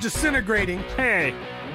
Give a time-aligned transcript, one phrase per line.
[0.00, 0.78] disintegrating.
[0.96, 1.34] Hey,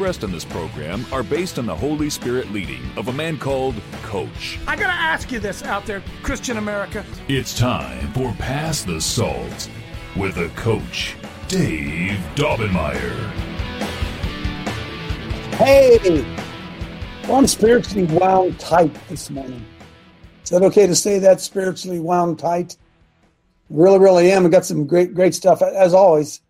[0.00, 4.58] in this program are based on the Holy Spirit leading of a man called Coach.
[4.66, 7.04] I gotta ask you this out there, Christian America.
[7.28, 9.70] It's time for Pass the Salt
[10.16, 11.14] with a coach,
[11.46, 13.30] Dave Daubenmire.
[15.54, 16.24] Hey,
[17.24, 19.64] well, I'm spiritually wound tight this morning.
[20.42, 21.40] Is that okay to say that?
[21.40, 22.76] Spiritually wound tight?
[23.70, 24.46] Really, really am.
[24.46, 26.40] I got some great, great stuff as always.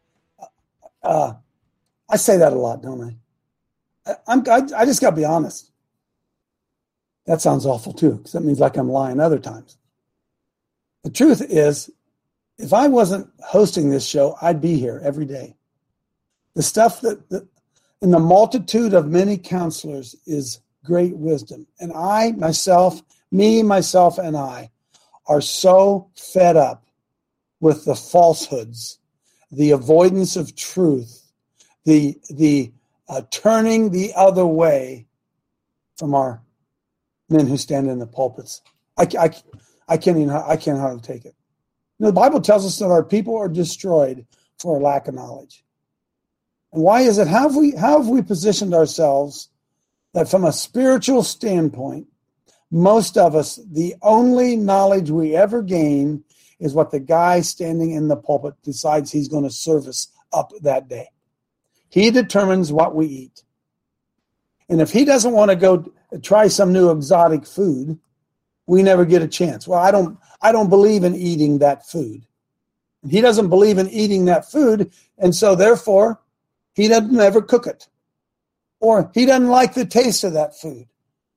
[1.02, 1.34] Uh,
[2.08, 3.16] I say that a lot, don't I?
[4.26, 5.70] I'm, I, I just got to be honest.
[7.26, 9.78] That sounds awful too, because that means like I'm lying other times.
[11.04, 11.90] The truth is,
[12.58, 15.56] if I wasn't hosting this show, I'd be here every day.
[16.54, 17.46] The stuff that, that
[18.00, 21.66] in the multitude of many counselors is great wisdom.
[21.80, 24.70] And I, myself, me, myself, and I
[25.26, 26.84] are so fed up
[27.60, 28.98] with the falsehoods,
[29.52, 31.32] the avoidance of truth,
[31.84, 32.72] the, the
[33.12, 35.06] uh, turning the other way
[35.98, 36.40] from our
[37.28, 38.62] men who stand in the pulpits.
[38.96, 39.30] I, I,
[39.86, 41.34] I can't even, I can't hardly take it.
[41.98, 44.26] You know, the Bible tells us that our people are destroyed
[44.58, 45.62] for lack of knowledge.
[46.72, 47.28] And why is it?
[47.28, 49.50] How have we how have we positioned ourselves
[50.14, 52.06] that from a spiritual standpoint,
[52.70, 56.24] most of us, the only knowledge we ever gain
[56.58, 60.88] is what the guy standing in the pulpit decides he's going to service up that
[60.88, 61.08] day.
[61.92, 63.42] He determines what we eat.
[64.70, 67.98] And if he doesn't want to go try some new exotic food,
[68.66, 69.68] we never get a chance.
[69.68, 72.24] Well, I don't I don't believe in eating that food.
[73.06, 76.18] He doesn't believe in eating that food, and so therefore
[76.74, 77.88] he doesn't ever cook it.
[78.80, 80.88] Or he doesn't like the taste of that food.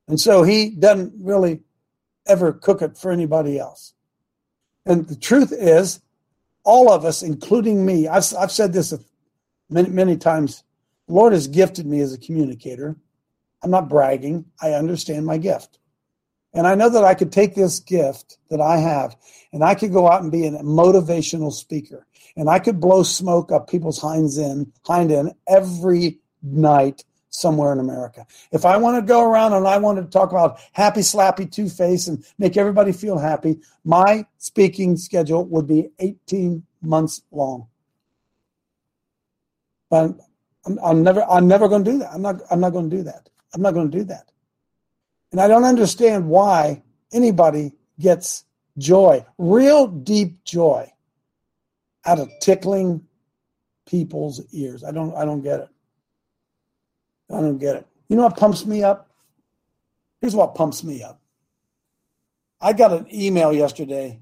[0.08, 1.64] And so he doesn't really
[2.28, 3.94] ever cook it for anybody else.
[4.86, 6.00] And the truth is,
[6.64, 8.94] all of us, including me, I've, I've said this
[9.70, 10.64] many, many times.
[11.08, 12.96] Lord has gifted me as a communicator.
[13.64, 14.46] I'm not bragging.
[14.62, 15.80] I understand my gift.
[16.54, 19.16] And I know that I could take this gift that I have
[19.52, 23.52] and I could go out and be a motivational speaker and I could blow smoke
[23.52, 28.26] up people's hinds end, hind end every night somewhere in America.
[28.52, 31.70] If I want to go around and I want to talk about happy, slappy two
[31.70, 37.68] face and make everybody feel happy, my speaking schedule would be 18 months long.
[39.96, 40.20] But
[40.66, 42.12] I'm, I'm never, I'm never going to do that.
[42.12, 43.30] I'm not, I'm not going to do that.
[43.54, 44.30] I'm not going to do that.
[45.32, 46.84] And I don't understand why
[47.14, 48.44] anybody gets
[48.78, 50.92] joy, real deep joy
[52.06, 53.06] out of tickling
[53.86, 54.84] people's ears.
[54.84, 55.70] I don't I don't get it.
[57.32, 57.88] I don't get it.
[58.10, 59.10] You know what pumps me up?
[60.20, 61.22] Here's what pumps me up.
[62.60, 64.20] I got an email yesterday,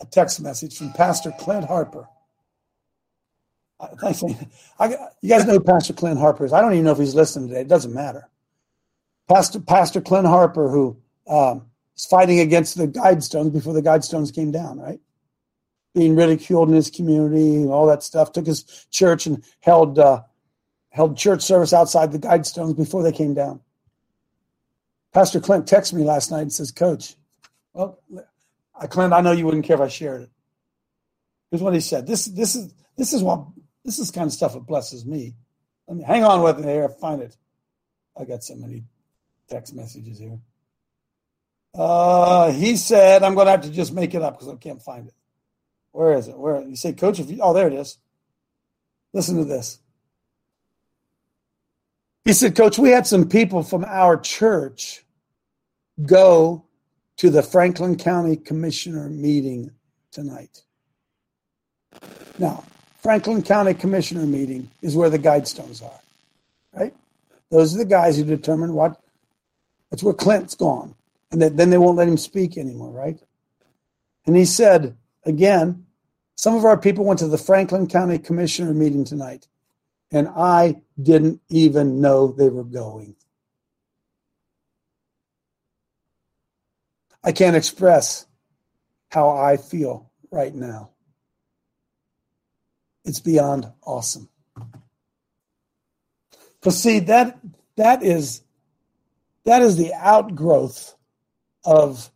[0.00, 2.06] a text message from Pastor Clint Harper.
[3.80, 4.14] I
[4.80, 4.88] I,
[5.22, 6.52] you guys know Pastor Clint Harper is.
[6.52, 7.62] I don't even know if he's listening today.
[7.62, 8.28] It doesn't matter.
[9.28, 10.96] Pastor Pastor Clint Harper, who
[11.28, 11.66] um,
[11.96, 15.00] is fighting against the Guidestones before the Guidestones came down, right?
[15.94, 18.32] being ridiculed in his community and all that stuff.
[18.32, 20.22] Took his church and held uh,
[20.90, 23.60] held church service outside the Guidestones before they came down.
[25.12, 27.16] Pastor Clint texted me last night and says, "Coach,
[27.72, 28.00] well,
[28.78, 30.30] I Clint, I know you wouldn't care if I shared it.
[31.50, 32.06] Here's what he said.
[32.06, 33.46] This this is this is what
[33.88, 35.34] this is kind of stuff that blesses me.
[35.86, 36.90] Let me hang on with it here.
[36.90, 37.34] Find it.
[38.20, 38.84] I got so many
[39.48, 40.38] text messages here.
[41.74, 44.82] Uh, he said, I'm going to have to just make it up because I can't
[44.82, 45.14] find it.
[45.92, 46.38] Where is it?
[46.38, 47.18] Where you say, Coach?
[47.18, 47.96] If you, oh, there it is.
[49.14, 49.78] Listen to this.
[52.26, 55.02] He said, Coach, we had some people from our church
[56.04, 56.66] go
[57.16, 59.70] to the Franklin County Commissioner meeting
[60.10, 60.62] tonight.
[62.38, 62.64] Now,
[62.98, 66.00] Franklin County Commissioner meeting is where the guidestones are,
[66.72, 66.94] right?
[67.50, 69.00] Those are the guys who determine what.
[69.90, 70.94] That's where Clint's gone,
[71.30, 73.18] and then they won't let him speak anymore, right?
[74.26, 75.86] And he said again,
[76.34, 79.46] some of our people went to the Franklin County Commissioner meeting tonight,
[80.10, 83.14] and I didn't even know they were going.
[87.24, 88.26] I can't express
[89.10, 90.90] how I feel right now.
[93.08, 94.28] It's beyond awesome.
[96.60, 97.38] Because see that
[97.76, 98.42] that is
[99.44, 100.94] that is the outgrowth
[101.64, 102.10] of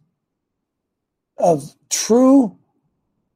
[1.39, 2.59] of true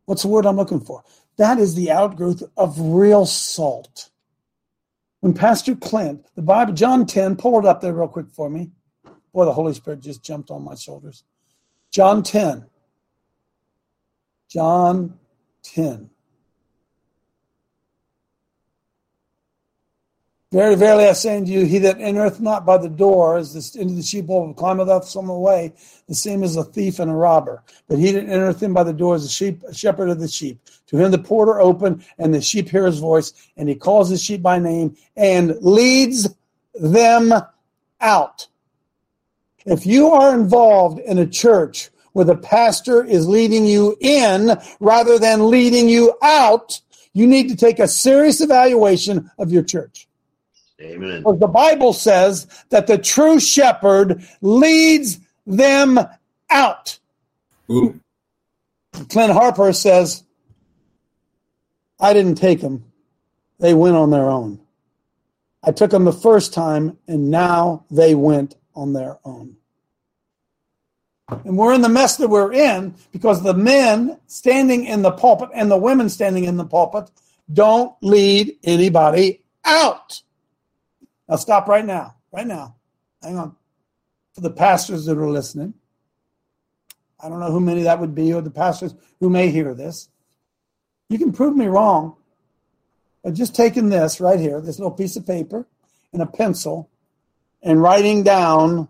[0.05, 1.03] what's the word I'm looking for?
[1.39, 4.11] That is the outgrowth of real salt.
[5.21, 8.71] When Pastor Clint, the Bible, John 10, pull it up there real quick for me.
[9.33, 11.25] Boy, the Holy Spirit just jumped on my shoulders.
[11.91, 12.67] John 10.
[14.49, 15.19] John
[15.63, 16.11] 10.
[20.53, 23.75] Very verily I say unto you, he that entereth not by the door is this,
[23.75, 25.73] into the sheepfold, climbeth up some way,
[26.07, 27.65] the same as a thief and a robber.
[27.89, 30.29] But he that entereth in by the door is a sheep, a shepherd of the
[30.29, 30.61] sheep.
[30.87, 34.23] To him the porter open, and the sheep hear his voice, and he calls his
[34.23, 36.29] sheep by name and leads
[36.75, 37.35] them
[38.01, 38.47] out.
[39.65, 45.19] If you are involved in a church where the pastor is leading you in rather
[45.19, 46.81] than leading you out,
[47.15, 50.06] you need to take a serious evaluation of your church.
[50.81, 51.21] Amen.
[51.21, 55.99] Because the Bible says that the true shepherd leads them
[56.51, 56.99] out.
[57.71, 57.99] Ooh.
[59.09, 60.23] Clint Harper says,
[61.99, 62.85] I didn't take them.
[63.59, 64.61] They went on their own.
[65.65, 69.57] I took them the first time, and now they went on their own.
[71.29, 75.49] And we're in the mess that we're in because the men standing in the pulpit
[75.55, 77.11] and the women standing in the pulpit
[77.53, 80.23] don't lead anybody out.
[81.29, 82.15] Now stop right now.
[82.33, 82.77] Right now.
[83.23, 83.57] Hang on.
[84.35, 85.75] For the pastors that are listening,
[87.19, 90.09] I don't know who many that would be, or the pastors who may hear this.
[91.09, 92.17] You can prove me wrong.
[93.27, 95.67] by just taking this right here, this little piece of paper
[96.13, 96.89] and a pencil,
[97.61, 98.89] and writing down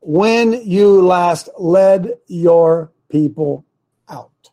[0.00, 3.64] when you last led your people
[4.08, 4.50] out.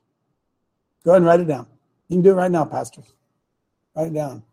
[1.03, 1.65] Go ahead and write it down.
[2.07, 3.11] You can do it right now, pastors.
[3.95, 4.43] Write it down.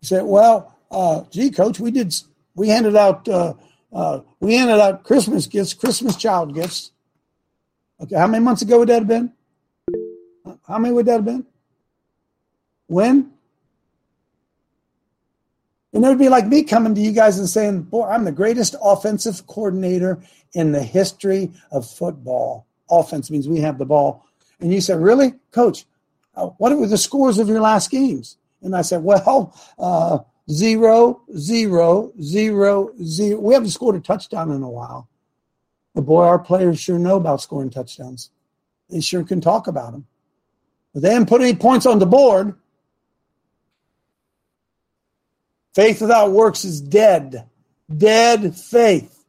[0.00, 2.14] You say, well, uh, gee, coach, we did,
[2.54, 3.54] we handed out, uh,
[3.92, 6.92] uh, we handed out Christmas gifts, Christmas child gifts.
[8.00, 9.32] Okay, how many months ago would that have been?
[10.66, 11.46] How many would that have been?
[12.86, 13.32] When?
[15.92, 18.32] And it would be like me coming to you guys and saying, Boy, I'm the
[18.32, 20.22] greatest offensive coordinator
[20.54, 22.66] in the history of football.
[22.90, 24.26] Offense means we have the ball.
[24.60, 25.34] And you said, Really?
[25.50, 25.86] Coach,
[26.34, 28.36] uh, what were the scores of your last games?
[28.62, 30.18] And I said, Well, uh,
[30.50, 33.40] zero, zero, zero, zero.
[33.40, 35.08] We haven't scored a touchdown in a while.
[35.94, 38.30] But boy, our players sure know about scoring touchdowns.
[38.88, 40.06] They sure can talk about them.
[40.94, 42.54] But they haven't put any points on the board.
[45.74, 47.48] Faith without works is dead.
[47.94, 49.24] Dead faith.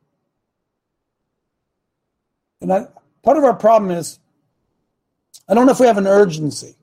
[2.62, 2.88] And I,
[3.24, 4.20] part of our problem is
[5.48, 6.76] I don't know if we have an urgency.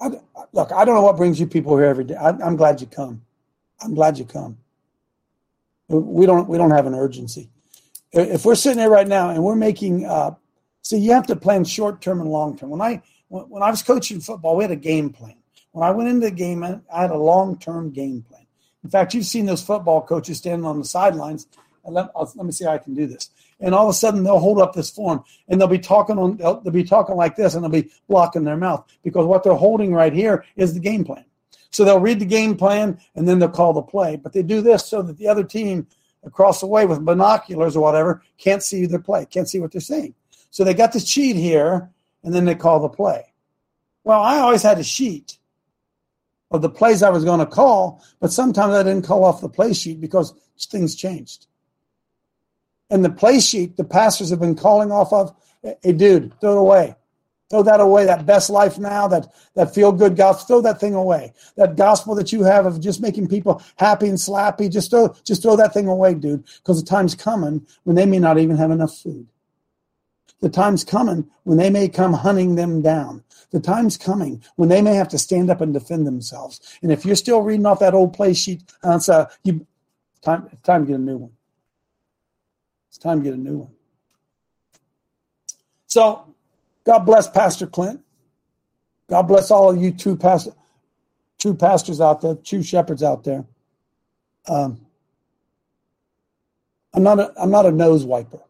[0.00, 0.10] I,
[0.52, 2.16] look, I don't know what brings you people here every day.
[2.16, 3.22] I, I'm glad you come.
[3.80, 4.58] I'm glad you come.
[5.88, 7.50] We don't we don't have an urgency.
[8.12, 10.34] If we're sitting there right now and we're making, uh,
[10.82, 12.70] see, you have to plan short term and long term.
[12.70, 15.34] When I when I was coaching football, we had a game plan.
[15.72, 18.46] When I went into the game, I had a long term game plan.
[18.82, 21.46] In fact, you've seen those football coaches standing on the sidelines.
[21.84, 23.30] Let, let, me see how I can do this.
[23.58, 26.36] And all of a sudden, they'll hold up this form and they'll be talking on.
[26.36, 29.54] They'll, they'll be talking like this, and they'll be blocking their mouth because what they're
[29.54, 31.24] holding right here is the game plan.
[31.70, 34.16] So they'll read the game plan and then they'll call the play.
[34.16, 35.86] But they do this so that the other team
[36.24, 39.80] across the way with binoculars or whatever can't see their play, can't see what they're
[39.80, 40.14] saying.
[40.50, 41.90] So they got the sheet here
[42.22, 43.32] and then they call the play.
[44.04, 45.38] Well, I always had a sheet
[46.50, 49.48] of the plays I was going to call, but sometimes I didn't call off the
[49.48, 51.46] play sheet because things changed.
[52.90, 56.58] And the play sheet, the pastors have been calling off of, hey, dude, throw it
[56.58, 56.96] away.
[57.50, 58.06] Throw that away.
[58.06, 61.32] That best life now, that, that feel good gospel, throw that thing away.
[61.56, 65.42] That gospel that you have of just making people happy and slappy, just throw, just
[65.42, 68.70] throw that thing away, dude, because the time's coming when they may not even have
[68.70, 69.26] enough food.
[70.40, 73.24] The time's coming when they may come hunting them down.
[73.50, 76.78] The time's coming when they may have to stand up and defend themselves.
[76.82, 79.66] And if you're still reading off that old play sheet, it's, uh, you,
[80.22, 81.32] time, it's time to get a new one.
[82.88, 83.70] It's time to get a new one.
[85.88, 86.29] So
[86.90, 88.00] God bless Pastor Clint.
[89.08, 90.50] God bless all of you true pastor,
[91.38, 93.44] true pastors out there, true shepherds out there.
[94.48, 94.84] Um,
[96.92, 98.40] I'm not a, I'm not a nose wiper.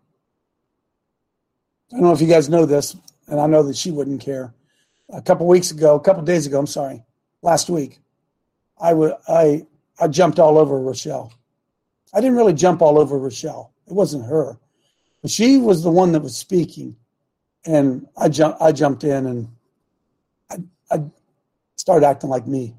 [1.92, 4.54] I don't know if you guys know this, and I know that she wouldn't care.
[5.10, 7.04] A couple weeks ago, a couple days ago, I'm sorry,
[7.42, 7.98] last week,
[8.80, 9.66] I would I
[10.00, 11.30] I jumped all over Rochelle.
[12.14, 13.74] I didn't really jump all over Rochelle.
[13.86, 14.56] It wasn't her,
[15.20, 16.96] but she was the one that was speaking,
[17.64, 18.60] and I jumped.
[18.60, 19.48] I jumped in and
[20.50, 20.56] I,
[20.90, 21.04] I
[21.76, 22.74] started acting like me.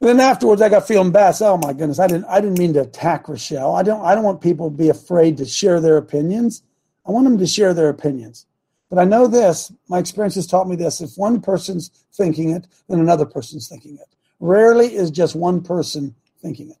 [0.00, 1.34] then afterwards, I got feeling bad.
[1.40, 2.26] Oh my goodness, I didn't.
[2.26, 3.74] I didn't mean to attack Rochelle.
[3.74, 4.04] I don't.
[4.04, 6.62] I don't want people to be afraid to share their opinions.
[7.06, 8.46] I want them to share their opinions.
[8.88, 9.72] But I know this.
[9.88, 13.96] My experience has taught me this: if one person's thinking it, then another person's thinking
[13.96, 14.14] it.
[14.38, 16.76] Rarely is just one person thinking it.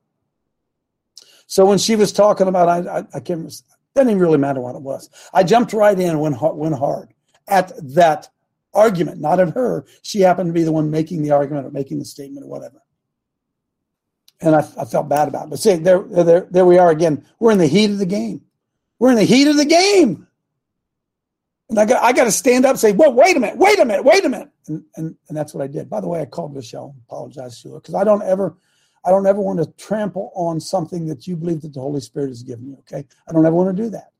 [1.46, 3.52] So when she was talking about, I, I, I can't.
[3.94, 5.10] Doesn't even really matter what it was.
[5.32, 7.12] I jumped right in, went hard, went hard
[7.48, 8.28] at that
[8.72, 9.84] argument, not at her.
[10.02, 12.82] She happened to be the one making the argument or making the statement or whatever
[14.42, 15.50] and I, I, felt bad about it.
[15.50, 17.24] But see, there, there, there we are again.
[17.38, 18.42] We're in the heat of the game.
[18.98, 20.26] We're in the heat of the game.
[21.70, 23.78] And I got, I got to stand up and say, well, wait a minute, wait
[23.78, 24.50] a minute, wait a minute.
[24.68, 25.88] And, and, and that's what I did.
[25.88, 28.56] By the way, I called Michelle, and apologized to her because I don't ever,
[29.04, 32.28] I don't ever want to trample on something that you believe that the Holy Spirit
[32.28, 32.76] has given you.
[32.80, 33.06] Okay.
[33.28, 34.12] I don't ever want to do that.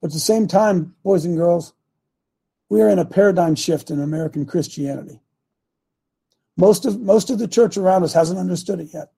[0.00, 1.72] But at the same time, boys and girls,
[2.68, 5.20] we are in a paradigm shift in American Christianity.
[6.56, 9.12] Most of most of the church around us hasn't understood it yet.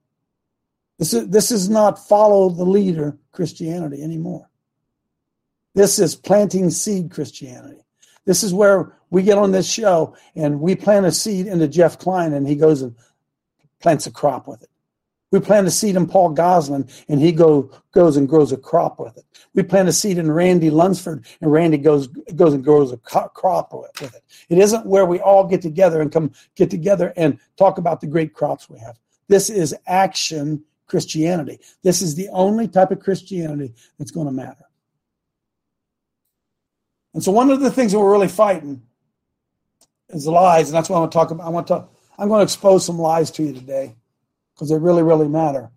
[0.99, 4.49] This is this is not follow the leader Christianity anymore.
[5.75, 7.81] This is planting seed Christianity.
[8.27, 11.99] This is where we get on this show and we plant a seed into Jeff
[11.99, 12.95] Klein and he goes and
[13.81, 14.71] plants a crop with it.
[15.33, 18.99] We plant a seed in Paul Goslin, and he go, goes and grows a crop
[18.99, 19.25] with it.
[19.55, 23.73] We plant a seed in Randy Lunsford, and Randy goes goes and grows a crop
[23.73, 24.23] with it.
[24.49, 28.09] It isn't where we all get together and come get together and talk about the
[28.09, 28.99] great crops we have.
[29.29, 31.61] This is action Christianity.
[31.85, 34.65] This is the only type of Christianity that's going to matter.
[37.15, 38.83] And so, one of the things that we're really fighting
[40.09, 41.47] is lies, and that's what I want to talk about.
[41.47, 41.87] I want to.
[42.21, 43.97] I'm going to expose some lies to you today
[44.55, 45.71] because they really, really matter.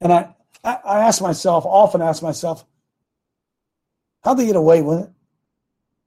[0.00, 2.64] And I, I, ask myself, often ask myself,
[4.22, 5.10] how did they get away with it?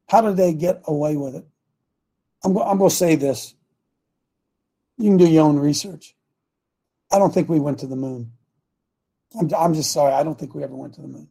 [0.08, 1.46] How did they get away with it?
[2.46, 3.56] I'm, I'm going to say this.
[4.98, 6.16] You can do your own research.
[7.12, 8.32] I don't think we went to the moon.
[9.38, 10.14] I'm, I'm just sorry.
[10.14, 11.28] I don't think we ever went to the moon.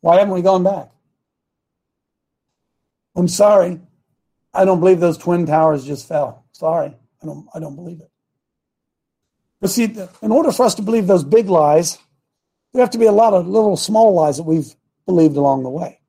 [0.00, 0.88] Why haven't we gone back?
[3.14, 3.80] I'm sorry.
[4.56, 6.44] I don't believe those twin towers just fell.
[6.52, 6.96] Sorry.
[7.22, 8.10] I don't I don't believe it.
[9.60, 9.84] But see,
[10.22, 11.98] in order for us to believe those big lies,
[12.72, 14.74] there have to be a lot of little small lies that we've
[15.06, 16.00] believed along the way.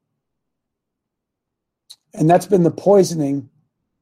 [2.13, 3.49] And that's been the poisoning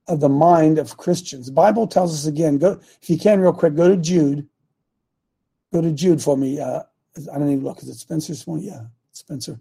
[0.07, 1.47] of the mind of Christians.
[1.47, 4.47] The Bible tells us again, go if you can real quick, go to Jude.
[5.73, 6.59] Go to Jude for me.
[6.59, 6.83] Uh,
[7.33, 7.81] I don't even look.
[7.81, 8.61] Is it Spencer's one?
[8.61, 9.59] Yeah, Spencer.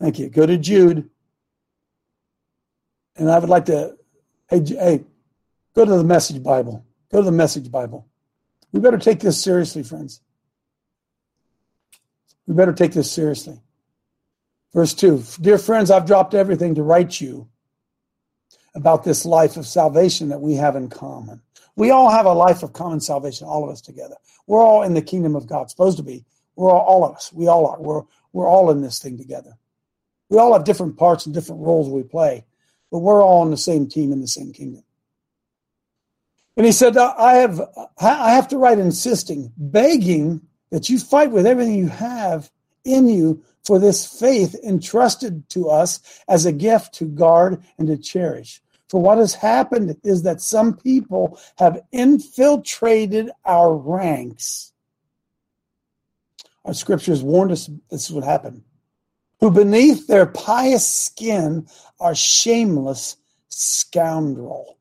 [0.00, 0.28] Thank you.
[0.28, 1.08] Go to Jude.
[3.18, 3.96] And I would like to,
[4.48, 5.04] hey, hey,
[5.74, 6.86] go to the Message Bible.
[7.10, 8.06] Go to the Message Bible.
[8.72, 10.20] We better take this seriously, friends.
[12.46, 13.60] We better take this seriously.
[14.72, 17.48] Verse 2 Dear friends, I've dropped everything to write you
[18.74, 21.42] about this life of salvation that we have in common.
[21.76, 24.16] We all have a life of common salvation, all of us together.
[24.46, 26.24] We're all in the kingdom of God, supposed to be.
[26.56, 27.32] We're all, all of us.
[27.32, 27.80] We all are.
[27.80, 29.56] We're, we're all in this thing together.
[30.28, 32.44] We all have different parts and different roles we play,
[32.90, 34.82] but we're all on the same team in the same kingdom.
[36.56, 37.60] And he said, I have,
[38.00, 40.40] I have to write insisting, begging
[40.70, 42.50] that you fight with everything you have
[42.84, 47.96] in you for this faith entrusted to us as a gift to guard and to
[47.96, 48.60] cherish.
[48.88, 54.72] For what has happened is that some people have infiltrated our ranks.
[56.64, 58.64] Our scriptures warned us this would happen.
[59.40, 61.68] Who beneath their pious skin
[62.00, 63.16] are shameless
[63.48, 64.76] scoundrels.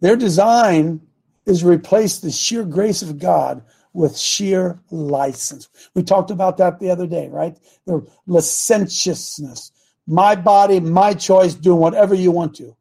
[0.00, 1.00] Their design
[1.46, 5.68] is replace the sheer grace of God with sheer license.
[5.94, 7.58] We talked about that the other day, right?
[7.86, 9.72] The licentiousness.
[10.06, 12.76] My body, my choice, doing whatever you want to,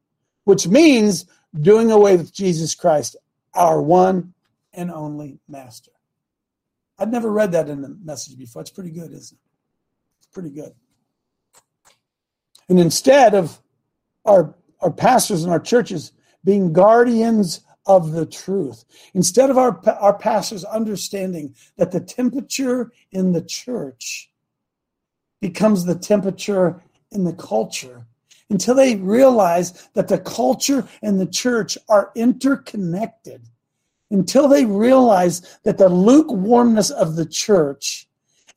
[0.46, 1.26] which means
[1.60, 3.16] doing away with Jesus Christ,
[3.54, 4.34] our one
[4.74, 5.92] and only master.
[6.98, 8.62] I've never read that in the message before.
[8.62, 9.50] It's pretty good, isn't it?
[10.20, 10.74] It's pretty good.
[12.70, 13.60] And instead of
[14.26, 16.12] our, our pastors and our churches
[16.44, 18.86] being guardians of the truth.
[19.14, 24.30] Instead of our, our pastors understanding that the temperature in the church
[25.42, 28.06] becomes the temperature in the culture,
[28.52, 33.42] until they realize that the culture and the church are interconnected,
[34.12, 38.08] until they realize that the lukewarmness of the church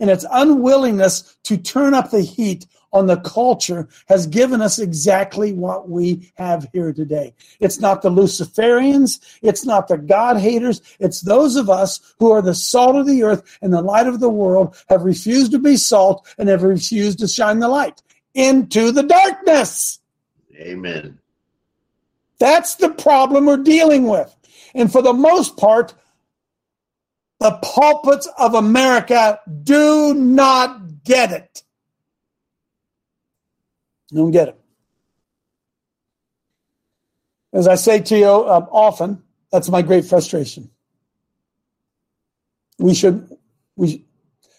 [0.00, 5.52] and its unwillingness to turn up the heat on the culture has given us exactly
[5.52, 7.34] what we have here today.
[7.60, 12.42] It's not the Luciferians, it's not the God haters, it's those of us who are
[12.42, 15.76] the salt of the earth and the light of the world have refused to be
[15.76, 18.02] salt and have refused to shine the light
[18.34, 20.00] into the darkness.
[20.56, 21.18] Amen.
[22.38, 24.34] That's the problem we're dealing with.
[24.74, 25.94] And for the most part,
[27.40, 31.62] the pulpits of America do not get it.
[34.12, 34.58] Don't get it.
[37.52, 40.70] As I say to you uh, often, that's my great frustration.
[42.78, 43.28] We should,
[43.76, 44.06] we,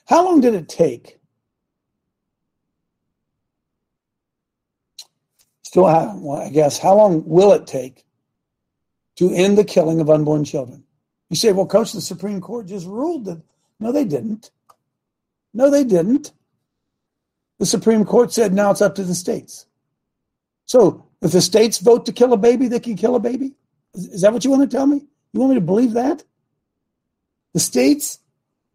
[0.05, 1.19] how long did it take?
[5.63, 8.05] Still, have, well, I guess, how long will it take
[9.15, 10.83] to end the killing of unborn children?
[11.29, 13.41] You say, well, Coach, the Supreme Court just ruled that.
[13.79, 14.51] No, they didn't.
[15.51, 16.31] No, they didn't.
[17.59, 19.65] The Supreme Court said now it's up to the states.
[20.65, 23.53] So if the states vote to kill a baby, they can kill a baby?
[23.93, 25.01] Is, is that what you want to tell me?
[25.31, 26.23] You want me to believe that?
[27.53, 28.19] The states,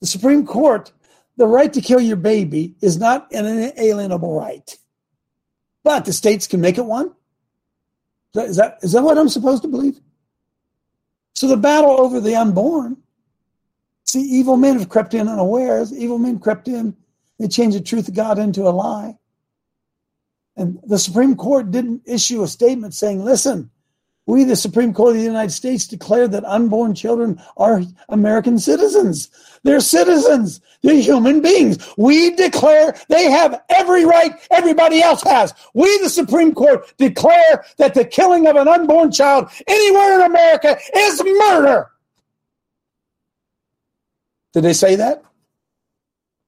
[0.01, 0.93] the Supreme Court,
[1.37, 4.77] the right to kill your baby is not an inalienable right.
[5.85, 7.13] But the states can make it one?
[8.35, 10.01] Is that, is that what I'm supposed to believe?
[11.35, 12.97] So the battle over the unborn,
[14.05, 15.97] see, evil men have crept in unawares.
[15.97, 16.97] Evil men crept in.
[17.39, 19.17] They changed the truth of God into a lie.
[20.57, 23.71] And the Supreme Court didn't issue a statement saying, listen,
[24.27, 27.81] we, the Supreme Court of the United States, declare that unborn children are
[28.11, 29.31] American citizens.
[29.63, 30.61] They're citizens.
[30.83, 31.79] They're human beings.
[31.97, 35.55] We declare they have every right everybody else has.
[35.73, 40.77] We, the Supreme Court, declare that the killing of an unborn child anywhere in America
[40.95, 41.91] is murder.
[44.53, 45.23] Did they say that?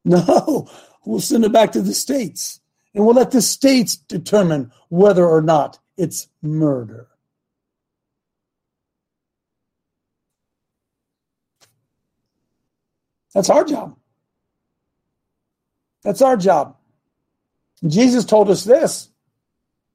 [0.06, 0.68] No.
[1.04, 2.60] We'll send it back to the states
[2.94, 7.08] and we'll let the states determine whether or not it's murder.
[13.34, 13.96] That's our job.
[16.02, 16.76] That's our job.
[17.86, 19.09] Jesus told us this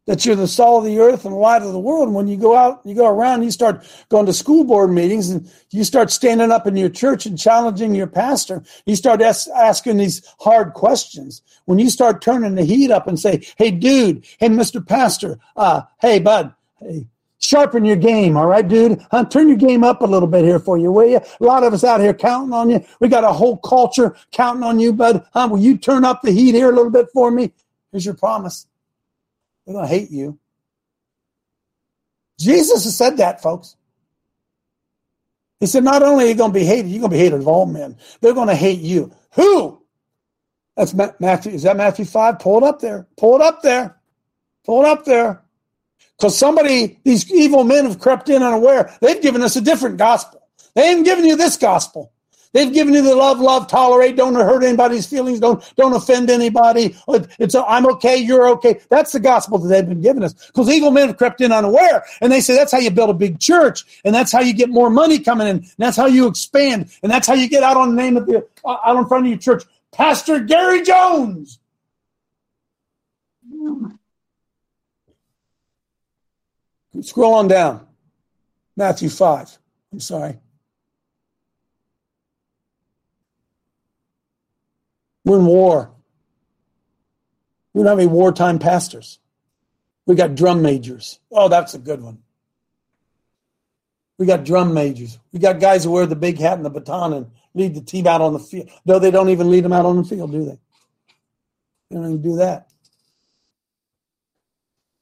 [0.05, 2.07] that you're the salt of the earth and the light of the world.
[2.07, 5.29] And when you go out, you go around, you start going to school board meetings
[5.29, 8.63] and you start standing up in your church and challenging your pastor.
[8.85, 11.41] You start as- asking these hard questions.
[11.65, 14.85] When you start turning the heat up and say, Hey, dude, hey, Mr.
[14.85, 17.07] Pastor, uh, hey, bud, hey,
[17.45, 19.05] Sharpen your game, all right, dude?
[19.11, 19.25] Huh?
[19.25, 21.17] Turn your game up a little bit here for you, will you?
[21.17, 22.83] A lot of us out here counting on you.
[22.99, 25.23] We got a whole culture counting on you, bud.
[25.31, 25.49] Huh?
[25.51, 27.51] Will you turn up the heat here a little bit for me?
[27.91, 28.65] Here's your promise.
[29.65, 30.39] They're going to hate you.
[32.39, 33.75] Jesus has said that, folks.
[35.59, 37.39] He said, not only are you going to be hated, you're going to be hated
[37.39, 37.97] of all men.
[38.21, 39.11] They're going to hate you.
[39.33, 39.81] Who?
[40.75, 41.53] That's Matthew.
[41.53, 42.39] Is that Matthew 5?
[42.39, 43.07] Pull it up there.
[43.17, 43.95] Pull it up there.
[44.65, 45.41] Pull it up there.
[46.17, 48.95] Because somebody, these evil men have crept in unaware.
[49.01, 50.41] They've given us a different gospel.
[50.73, 52.11] They haven't given you this gospel.
[52.55, 56.95] They've given you the love, love, tolerate, don't hurt anybody's feelings, don't don't offend anybody.
[57.37, 58.79] It's a, I'm okay, you're okay.
[58.87, 60.33] That's the gospel that they've been giving us.
[60.47, 63.13] Because evil men have crept in unaware, and they say that's how you build a
[63.13, 66.27] big church, and that's how you get more money coming in, and that's how you
[66.27, 69.05] expand, and that's how you get out on the name of the uh, out in
[69.05, 69.65] front of your church.
[69.91, 71.59] Pastor Gary Jones.
[77.01, 77.85] Scroll on down.
[78.77, 79.57] Matthew 5.
[79.91, 80.39] I'm sorry.
[85.25, 85.91] We're in war.
[87.73, 89.19] We don't have any wartime pastors.
[90.05, 91.19] We got drum majors.
[91.31, 92.19] Oh, that's a good one.
[94.17, 95.19] We got drum majors.
[95.33, 98.07] We got guys who wear the big hat and the baton and lead the team
[98.07, 98.69] out on the field.
[98.85, 100.59] No, they don't even lead them out on the field, do they?
[101.89, 102.69] They don't even do that.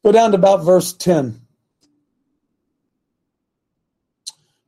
[0.03, 1.41] Go down to about verse 10.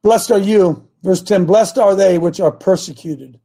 [0.03, 3.39] Blessed are you, verse 10, blessed are they which are persecuted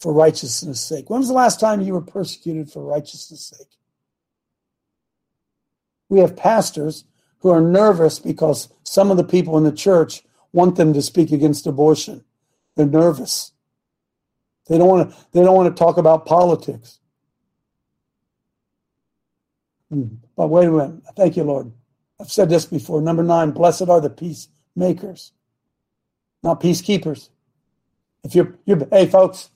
[0.00, 1.10] for righteousness' sake.
[1.10, 3.68] When was the last time you were persecuted for righteousness' sake?
[6.08, 7.04] We have pastors
[7.38, 11.32] who are nervous because some of the people in the church want them to speak
[11.32, 12.24] against abortion.
[12.76, 13.52] They're nervous.
[14.68, 16.98] They don't want to, they don't want to talk about politics.
[19.90, 20.16] Hmm.
[20.36, 21.02] But wait a minute.
[21.16, 21.72] Thank you, Lord.
[22.20, 23.00] I've said this before.
[23.00, 25.32] Number nine, blessed are the peacemakers,
[26.42, 27.28] not peacekeepers.
[28.24, 29.50] If you're, you're hey folks,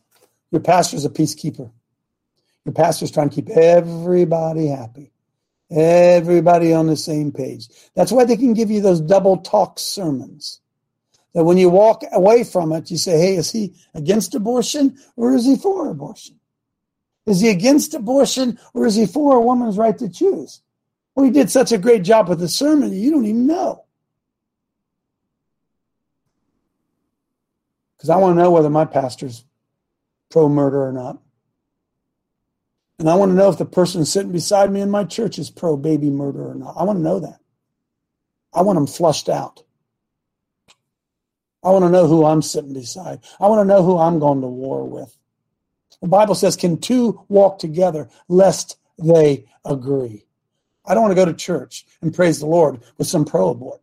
[0.51, 1.71] your pastor's a peacekeeper.
[2.65, 5.13] Your pastor's trying to keep everybody happy,
[5.71, 7.69] everybody on the same page.
[7.95, 10.61] That's why they can give you those double talk sermons.
[11.35, 15.33] That when you walk away from it, you say, hey, is he against abortion or
[15.33, 16.41] is he for abortion?
[17.27, 20.61] Is he against abortion or is he for a woman's right to choose?
[21.15, 23.85] Well, he did such a great job with the sermon, you don't even know.
[28.01, 29.45] because I want to know whether my pastor's
[30.31, 31.19] pro murder or not.
[32.99, 35.51] And I want to know if the person sitting beside me in my church is
[35.51, 36.75] pro baby murder or not.
[36.77, 37.41] I want to know that.
[38.53, 39.63] I want them flushed out.
[41.63, 43.21] I want to know who I'm sitting beside.
[43.39, 45.17] I want to know who I'm going to war with.
[46.01, 50.25] The Bible says, Can two walk together lest they agree?
[50.87, 53.81] I don't want to go to church and praise the Lord with some pro abort.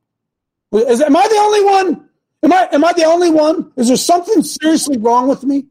[0.71, 2.09] Is, am I the only one?
[2.43, 3.71] Am I, am I the only one?
[3.77, 5.65] Is there something seriously wrong with me?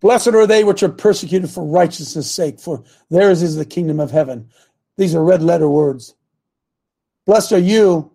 [0.00, 4.10] Blessed are they which are persecuted for righteousness' sake, for theirs is the kingdom of
[4.10, 4.50] heaven.
[4.96, 6.14] These are red letter words.
[7.24, 8.12] Blessed are you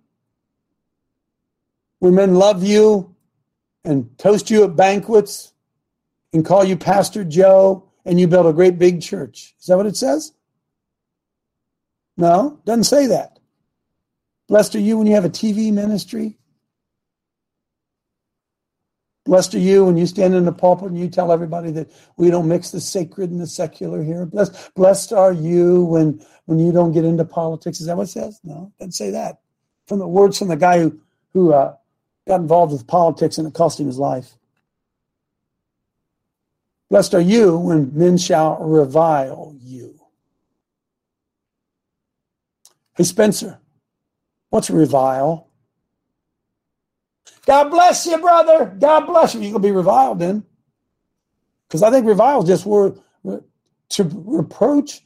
[1.99, 3.15] when men love you
[3.83, 5.53] and toast you at banquets
[6.33, 9.55] and call you Pastor Joe and you build a great big church.
[9.59, 10.33] Is that what it says?
[12.17, 13.39] No, doesn't say that.
[14.47, 16.37] Blessed are you when you have a TV ministry.
[19.25, 22.31] Blessed are you when you stand in the pulpit and you tell everybody that we
[22.31, 24.25] don't mix the sacred and the secular here.
[24.25, 27.79] Blessed, blessed are you when when you don't get into politics.
[27.79, 28.39] Is that what it says?
[28.43, 29.39] No, doesn't say that.
[29.85, 30.99] From the words from the guy who
[31.33, 31.75] who uh,
[32.27, 34.37] got involved with politics and it cost him his life.
[36.89, 39.99] Blessed are you when men shall revile you.
[42.95, 43.59] Hey, Spencer,
[44.49, 45.50] what's revile?
[47.51, 48.73] God bless you, brother.
[48.79, 49.41] God bless you.
[49.41, 50.45] You're going to be reviled then.
[51.67, 55.01] Because I think revile is just word to reproach.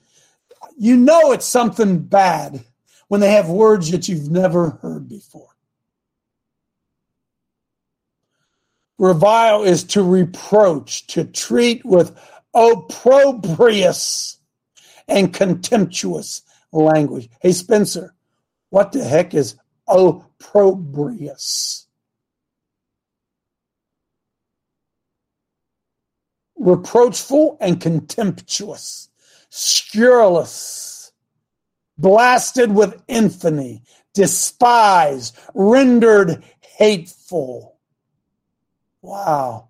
[0.77, 2.63] You know it's something bad
[3.07, 5.55] when they have words that you've never heard before.
[8.99, 12.15] Revile is to reproach, to treat with
[12.53, 14.37] opprobrious
[15.07, 17.27] and contemptuous language.
[17.41, 18.13] Hey, Spencer,
[18.69, 19.55] what the heck is
[19.87, 21.84] opprobrious?
[26.65, 29.09] Reproachful and contemptuous,
[29.49, 31.13] scurrilous,
[31.97, 37.75] blasted with infamy, despised, rendered hateful
[39.05, 39.67] Wow.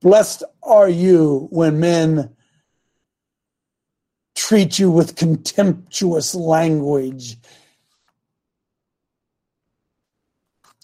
[0.00, 2.36] Blessed are you when men
[4.36, 7.36] treat you with contemptuous language.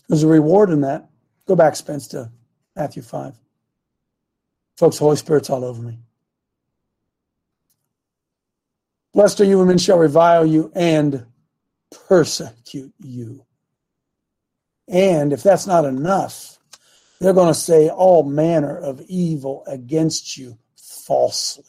[0.08, 1.08] There's a reward in that.
[1.46, 2.32] Go back, Spence, to
[2.78, 3.36] Matthew 5.
[4.76, 5.98] Folks, Holy Spirit's all over me.
[9.12, 11.26] Blessed are you men shall revile you and
[12.06, 13.44] persecute you.
[14.86, 16.60] And if that's not enough,
[17.20, 21.64] they're going to say all manner of evil against you falsely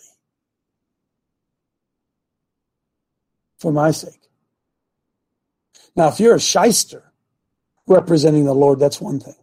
[3.58, 4.30] for my sake.
[5.95, 7.12] Now, if you're a shyster
[7.88, 9.38] representing the Lord, that's one thing.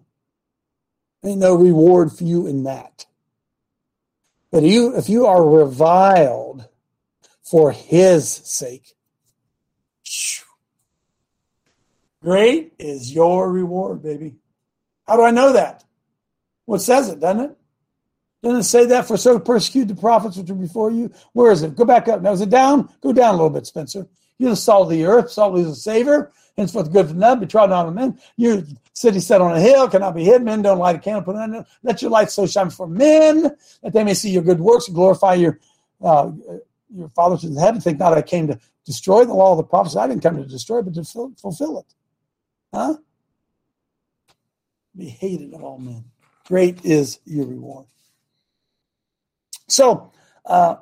[1.35, 3.07] No reward for you in that.
[4.53, 6.69] But you, if you are reviled
[7.43, 8.97] for his sake,
[12.27, 14.35] Great is your reward, baby.
[15.07, 15.85] How do I know that?
[16.67, 17.57] Well, it says it, doesn't it?
[18.43, 21.13] Doesn't it say that for so persecute the prophets which are before you?
[21.35, 21.77] Where is it?
[21.77, 22.23] Go back up.
[22.23, 22.89] Now, is it down?
[23.01, 24.09] Go down a little bit, Spencer.
[24.39, 25.31] You're the salt of the earth.
[25.31, 26.33] Salt is a savior.
[26.57, 28.19] Henceforth, good for none, be trodden on men.
[28.37, 28.63] Your
[28.95, 30.43] city set on a hill cannot be hid.
[30.43, 31.67] Men don't light a candle, put it it.
[31.83, 33.43] Let your light so shine for men
[33.83, 35.59] that they may see your good works and glorify your
[36.03, 36.31] uh,
[36.95, 37.81] your Father in heaven.
[37.81, 39.97] Think not I came to destroy the law of the prophets.
[39.97, 41.95] I didn't come to destroy, but to fulfill it.
[42.73, 42.97] Huh?
[44.97, 46.05] Be hated of all men.
[46.47, 47.87] Great is your reward.
[49.69, 50.13] So,
[50.47, 50.77] uh,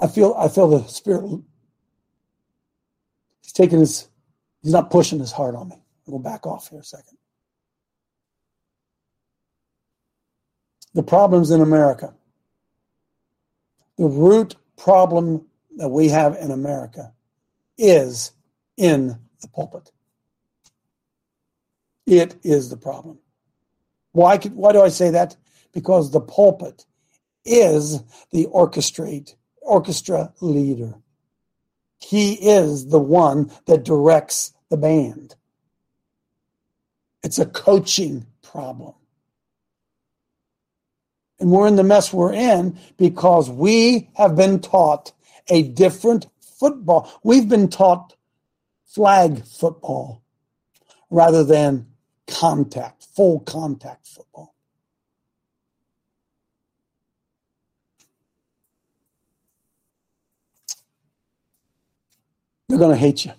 [0.00, 1.42] I feel I feel the spirit.
[3.42, 4.08] He's taking his.
[4.62, 5.76] He's not pushing his heart on me.
[6.06, 7.18] We'll back off here a second.
[10.94, 12.14] The problems in America.
[13.98, 17.12] The root problem that we have in America
[17.76, 18.32] is
[18.76, 19.92] in the pulpit.
[22.06, 23.18] It is the problem.
[24.12, 25.36] Why, why do I say that?
[25.72, 26.86] Because the pulpit
[27.44, 30.94] is the orchestrate, orchestra leader.
[31.98, 35.34] He is the one that directs the band.
[37.22, 38.94] It's a coaching problem.
[41.40, 45.12] And we're in the mess we're in because we have been taught
[45.48, 47.10] a different football.
[47.22, 48.16] We've been taught
[48.84, 50.22] flag football
[51.10, 51.86] rather than
[52.26, 54.54] contact, full contact football.
[62.68, 63.32] They're going to hate you.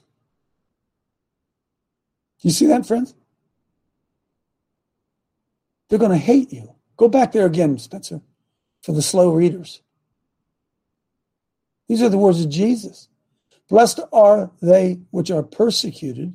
[2.42, 3.14] You see that, friends?
[5.90, 6.76] They're going to hate you.
[6.98, 8.22] Go back there again, Spencer,
[8.82, 9.82] for the slow readers.
[11.88, 13.08] These are the words of Jesus.
[13.68, 16.34] Blessed are they which are persecuted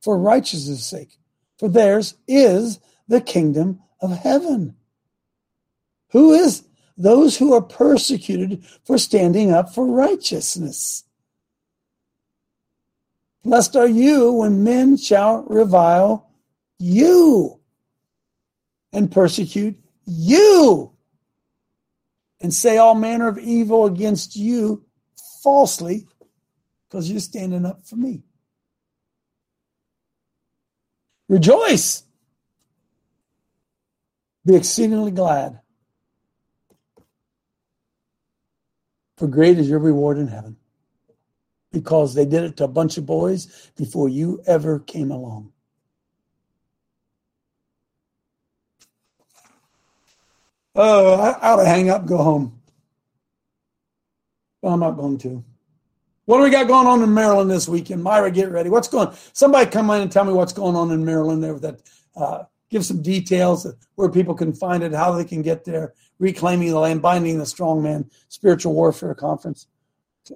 [0.00, 1.18] for righteousness' sake,
[1.58, 4.74] for theirs is the kingdom of heaven.
[6.10, 6.64] Who is
[6.96, 11.04] those who are persecuted for standing up for righteousness?
[13.44, 16.30] Blessed are you when men shall revile
[16.78, 17.60] you
[18.92, 20.92] and persecute you
[22.40, 24.84] and say all manner of evil against you
[25.42, 26.06] falsely
[26.88, 28.22] because you're standing up for me.
[31.28, 32.04] Rejoice.
[34.44, 35.60] Be exceedingly glad.
[39.16, 40.56] For great is your reward in heaven.
[41.72, 45.52] Because they did it to a bunch of boys before you ever came along.
[50.74, 52.60] Oh, I ought to hang up, go home.
[54.62, 55.44] Well, I'm not going to.
[56.24, 58.02] What do we got going on in Maryland this weekend?
[58.02, 58.70] Myra, get ready.
[58.70, 59.14] What's going?
[59.32, 61.58] Somebody come in and tell me what's going on in Maryland there.
[61.58, 61.80] That
[62.16, 65.94] uh, give some details where people can find it, how they can get there.
[66.20, 69.66] Reclaiming the land, binding the strong man, spiritual warfare conference.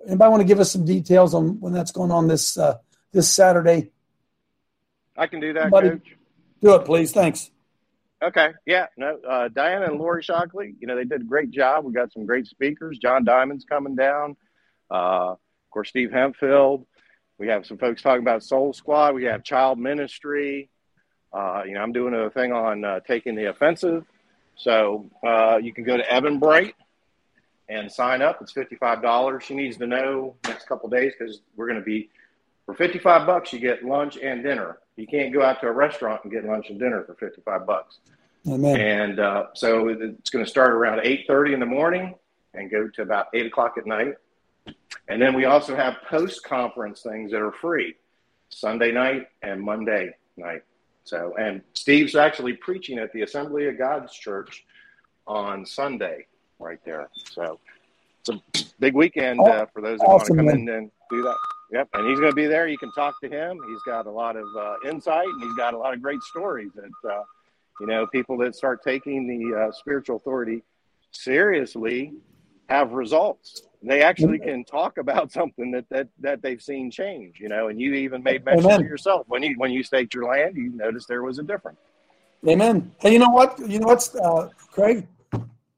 [0.06, 2.78] Anybody want to give us some details on when that's going on this uh,
[3.12, 3.90] this Saturday?
[5.16, 6.16] I can do that, Coach.
[6.60, 7.12] Do it, please.
[7.12, 7.50] Thanks.
[8.22, 11.84] Okay, yeah, no, uh, Diana and Lori Shockley, you know, they did a great job.
[11.84, 12.98] We got some great speakers.
[12.98, 14.36] John Diamond's coming down.
[14.90, 15.38] Uh, of
[15.70, 16.86] course, Steve Hempfield.
[17.38, 19.14] We have some folks talking about Soul Squad.
[19.14, 20.70] We have child ministry.
[21.30, 24.06] Uh, you know, I'm doing a thing on uh, taking the offensive.
[24.56, 26.72] So uh, you can go to Eventbrite
[27.68, 28.40] and sign up.
[28.40, 29.40] It's $55.
[29.40, 32.10] She needs to know next couple days because we're going to be
[32.64, 34.78] for 55 bucks you get lunch and dinner.
[34.96, 37.98] You can't go out to a restaurant and get lunch and dinner for 55 bucks.
[38.48, 38.80] Amen.
[38.80, 42.14] And uh, so it's going to start around 8:30 in the morning
[42.54, 44.14] and go to about 8 o'clock at night.
[45.08, 47.94] And then we also have post-conference things that are free,
[48.48, 50.62] Sunday night and Monday night.
[51.04, 54.64] So, and Steve's actually preaching at the Assembly of God's Church
[55.26, 56.26] on Sunday,
[56.58, 57.08] right there.
[57.30, 57.58] So
[58.20, 60.68] it's a big weekend uh, for those that Awesome, want to come man.
[60.68, 61.36] in and do that.
[61.72, 62.68] Yep, and he's going to be there.
[62.68, 63.60] You can talk to him.
[63.68, 66.70] He's got a lot of uh, insight, and he's got a lot of great stories
[66.76, 67.22] that uh,
[67.80, 70.62] you know people that start taking the uh, spiritual authority
[71.10, 72.12] seriously
[72.68, 73.62] have results.
[73.82, 77.40] They actually can talk about something that that that they've seen change.
[77.40, 78.86] You know, and you even made mention Amen.
[78.86, 81.78] yourself when you when you staked your land, you noticed there was a difference.
[82.46, 82.92] Amen.
[82.98, 83.58] Hey, you know what?
[83.58, 85.06] You know what's uh, Craig?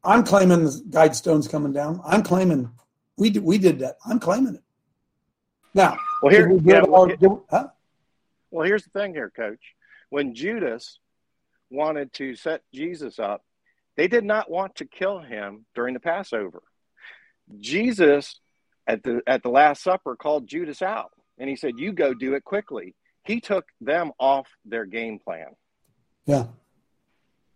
[0.04, 2.00] I'm claiming the guide stone's coming down.
[2.04, 2.70] I'm claiming
[3.16, 3.96] we did, we did that.
[4.06, 4.62] I'm claiming it.
[5.74, 7.68] Now, Well, here, we yeah, well, our- did- huh?
[8.50, 9.60] Well, here's the thing here, coach.
[10.10, 10.98] When Judas
[11.70, 13.44] wanted to set Jesus up,
[13.96, 16.62] they did not want to kill him during the Passover.
[17.60, 18.40] Jesus
[18.86, 22.34] at the at the last supper called Judas out and he said, "You go do
[22.34, 25.48] it quickly." He took them off their game plan.
[26.24, 26.46] yeah,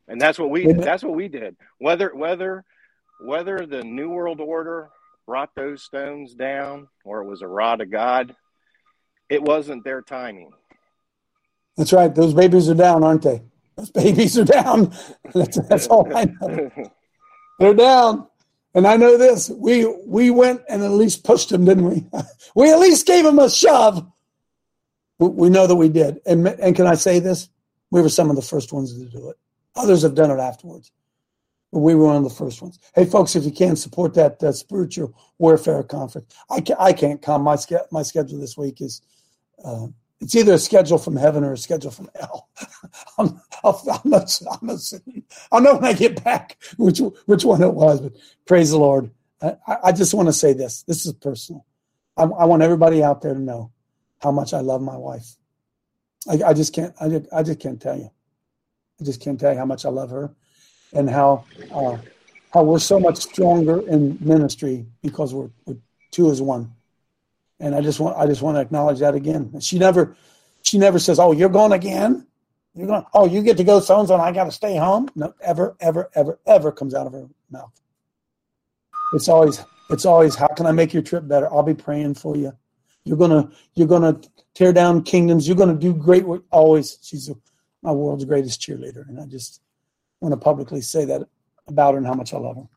[0.09, 1.57] And that's what we that's what we did.
[1.79, 2.65] Whether whether
[3.25, 4.91] whether the New World Order
[5.27, 8.35] brought those stones down or it was a rod of God,
[9.29, 10.51] it wasn't their timing.
[11.77, 12.12] that's right.
[12.15, 13.43] Those babies are down, aren't they?
[13.77, 14.93] Those babies are down.
[15.35, 16.71] That's, that's all I know.
[17.59, 18.27] They're down.
[18.75, 19.49] And I know this.
[19.49, 22.07] We we went and at least pushed them, didn't we?
[22.55, 24.07] we at least gave them a shove.
[25.19, 26.21] We- We know that we did.
[26.27, 27.49] And and can I say this?
[27.91, 29.37] We were some of the first ones to do it.
[29.77, 30.93] Others have done it afterwards.
[31.73, 32.79] But we were one of the first ones.
[32.95, 37.43] Hey, folks, if you can support that spiritual warfare conference, I can't, I can't come.
[37.43, 39.01] My ske- my schedule this week is
[39.65, 39.87] uh,
[40.21, 42.49] it's either a schedule from heaven or a schedule from hell.
[43.19, 44.93] I'm, I'll, I'm not, I'm not
[45.51, 48.03] I'll know when I get back which which one it was.
[48.03, 48.13] But
[48.47, 49.11] praise the Lord.
[49.41, 50.83] I, I I just want to say this.
[50.83, 51.65] This is personal.
[52.19, 53.73] I, I want everybody out there to know
[54.21, 55.37] how much I love my wife.
[56.29, 56.95] I, I just can't.
[57.01, 58.11] I just, I just can't tell you.
[59.03, 60.31] I just can't tell you how much I love her,
[60.93, 61.99] and how uh,
[62.55, 65.79] how we're so much stronger in ministry because we're, we're
[66.12, 66.73] two as one.
[67.59, 69.61] And I just want I just want to acknowledge that again.
[69.61, 70.17] She never
[70.62, 72.27] she never says, "Oh, you're going again."
[72.75, 73.05] You're going.
[73.12, 75.11] Oh, you get to go so and so, I got to stay home.
[75.15, 77.71] No, ever, ever, ever, ever comes out of her mouth.
[79.12, 81.53] It's always it's always how can I make your trip better?
[81.53, 82.57] I'll be praying for you.
[83.05, 84.21] You're gonna you're gonna
[84.55, 85.47] tear down kingdoms.
[85.47, 86.45] You're gonna do great work.
[86.51, 87.29] Always, she's
[87.83, 89.61] my world's greatest cheerleader, and I just
[90.21, 91.23] want to publicly say that
[91.66, 92.68] about her and how much I love her.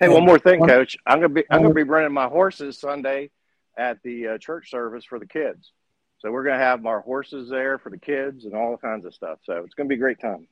[0.00, 0.96] Hey, one more thing, One- Coach.
[1.06, 3.30] I'm gonna be I'm gonna be running my horses Sunday
[3.76, 5.72] at the uh, church service for the kids.
[6.18, 9.38] So we're gonna have our horses there for the kids and all kinds of stuff.
[9.44, 10.48] So it's gonna be a great time.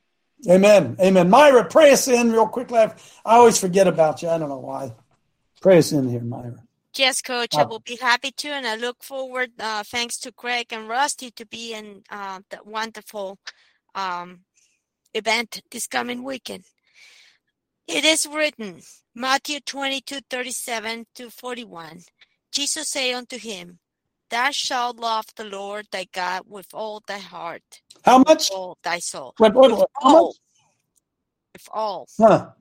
[0.49, 0.97] Amen.
[0.99, 1.29] Amen.
[1.29, 2.71] Myra, pray us in real quick.
[2.71, 2.93] I
[3.25, 4.29] always forget about you.
[4.29, 4.93] I don't know why.
[5.61, 6.61] Pray us in here, Myra.
[6.97, 7.57] Yes, Coach.
[7.57, 11.31] I will be happy to, and I look forward, uh, thanks to Greg and Rusty,
[11.31, 13.39] to be in uh, that wonderful
[13.95, 14.41] um,
[15.13, 16.65] event this coming weekend.
[17.87, 18.81] It is written,
[19.15, 22.01] Matthew 22, 37 to 41.
[22.51, 23.79] Jesus said unto him,
[24.31, 28.49] Thou shalt love the Lord thy God with all thy heart, How with much?
[28.49, 30.35] all thy soul, What, what, with all, much?
[31.53, 32.51] with all, Huh.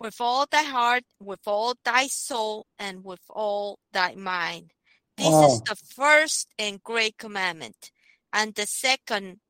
[0.00, 4.72] With all thy heart, with all thy soul, and with all thy mind.
[5.16, 7.90] This is the first and great commandment,
[8.32, 9.40] and the second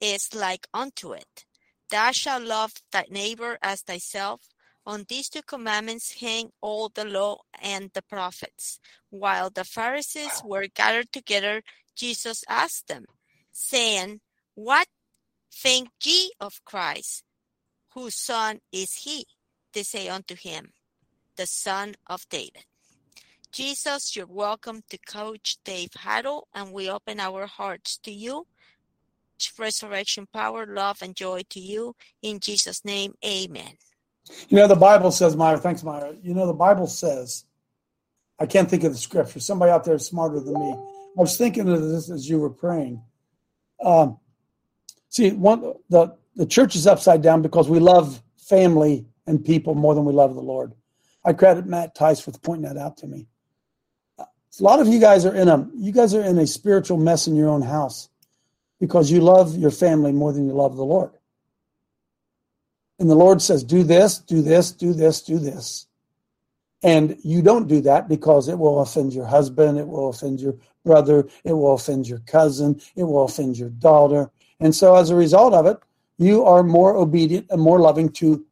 [0.00, 1.44] is like unto it.
[1.90, 4.42] Thou shalt love thy neighbor as thyself.
[4.84, 8.80] On these two commandments hang all the law and the prophets.
[9.10, 11.62] While the Pharisees were gathered together,
[11.94, 13.04] Jesus asked them,
[13.52, 14.20] saying,
[14.54, 14.88] What
[15.52, 17.24] think ye of Christ?
[17.94, 19.26] Whose son is he?
[19.72, 20.72] They say unto him,
[21.36, 22.64] The son of David.
[23.52, 28.46] Jesus, you're welcome to Coach Dave Haddle, and we open our hearts to you.
[29.58, 31.94] Resurrection power, love, and joy to you.
[32.22, 33.72] In Jesus' name, amen.
[34.48, 36.14] You know, the Bible says, Myra, thanks, Myra.
[36.22, 37.44] You know, the Bible says,
[38.38, 39.40] I can't think of the scripture.
[39.40, 40.72] Somebody out there is smarter than me.
[40.72, 43.02] I was thinking of this as you were praying.
[43.82, 44.18] Um,
[45.08, 49.94] see, one the the church is upside down because we love family and people more
[49.94, 50.72] than we love the Lord.
[51.24, 53.28] I credit Matt Tice with pointing that out to me.
[54.18, 54.24] A
[54.64, 57.36] lot of you guys are in a you guys are in a spiritual mess in
[57.36, 58.08] your own house
[58.80, 61.12] because you love your family more than you love the Lord.
[62.98, 65.86] And the Lord says, do this, do this, do this, do this.
[66.82, 70.56] And you don't do that because it will offend your husband, it will offend your
[70.84, 74.30] brother, it will offend your cousin, it will offend your daughter.
[74.58, 75.78] And so as a result of it,
[76.18, 78.44] you are more obedient and more loving to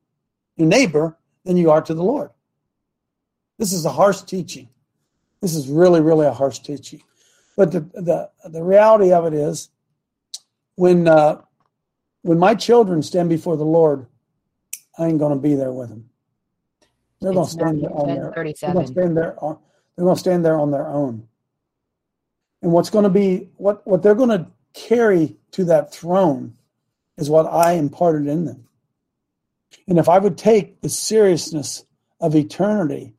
[0.56, 2.30] your neighbor than you are to the Lord.
[3.58, 4.68] This is a harsh teaching.
[5.40, 7.02] This is really, really a harsh teaching.
[7.56, 9.70] But the the, the reality of it is
[10.74, 11.40] when uh,
[12.22, 14.06] when my children stand before the Lord,
[14.98, 16.08] I ain't going to be there with them.
[17.20, 18.16] They're going to stand there on their.
[18.16, 18.82] 10, They're going 37.
[18.82, 19.58] to stand there on.
[19.96, 21.26] They're going to stand there on their own.
[22.62, 26.54] And what's going to be what what they're going to carry to that throne
[27.16, 28.65] is what I imparted in them.
[29.88, 31.84] And if I would take the seriousness
[32.20, 33.14] of eternity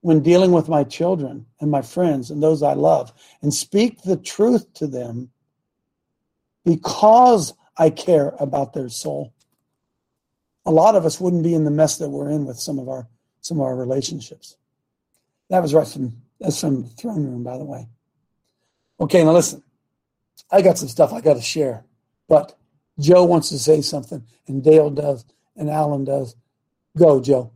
[0.00, 3.12] when dealing with my children and my friends and those I love
[3.42, 5.30] and speak the truth to them
[6.64, 9.32] because I care about their soul,
[10.66, 12.88] a lot of us wouldn't be in the mess that we're in with some of
[12.88, 13.08] our
[13.40, 14.56] some of our relationships.
[15.50, 17.88] That was right from that's from throne room, by the way.
[19.00, 19.62] Okay, now listen.
[20.50, 21.84] I got some stuff I got to share,
[22.28, 22.56] but
[22.98, 25.24] Joe wants to say something, and Dale does,
[25.56, 26.34] and Alan does.
[26.96, 27.52] Go, Joe.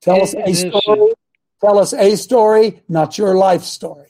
[0.00, 1.12] Tell us a story.
[1.60, 4.08] Tell us a story, not your life story.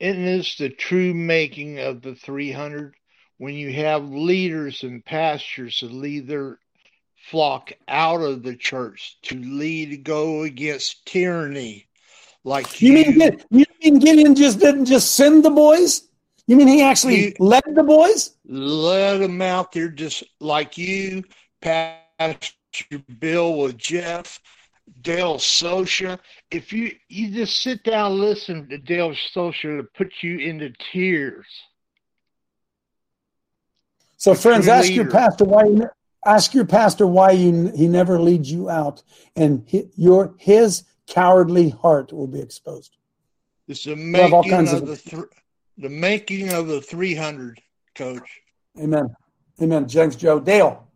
[0.00, 2.94] Isn't this the true making of the 300?
[3.38, 6.58] When you have leaders and pastors to lead their
[7.30, 11.86] flock out of the church, to lead, go against tyranny,
[12.42, 16.08] like You you, mean you mean Gideon just didn't just send the boys?
[16.48, 18.32] You mean he actually led the boys?
[18.44, 21.22] let them out there just like you,
[21.62, 22.52] Pastor
[23.18, 24.40] Bill with Jeff,
[25.00, 26.18] Dale Socia.
[26.50, 30.70] If you you just sit down and listen to Dale Socia to put you into
[30.92, 31.46] tears.
[34.18, 35.64] So, friends, ask your pastor why.
[35.64, 35.88] You,
[36.26, 39.02] ask your pastor why you he never leads you out,
[39.36, 42.96] and hi, your his cowardly heart will be exposed.
[43.68, 45.24] It's the We have all making of of- the th-
[45.78, 47.60] the making of the 300,
[47.94, 48.40] coach.
[48.78, 49.14] Amen.
[49.60, 49.88] Amen.
[49.88, 50.86] James Joe Dale.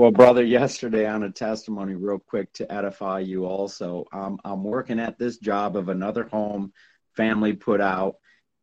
[0.00, 4.98] Well, brother, yesterday on a testimony, real quick to edify you also, um, I'm working
[4.98, 6.72] at this job of another home
[7.16, 8.16] family put out,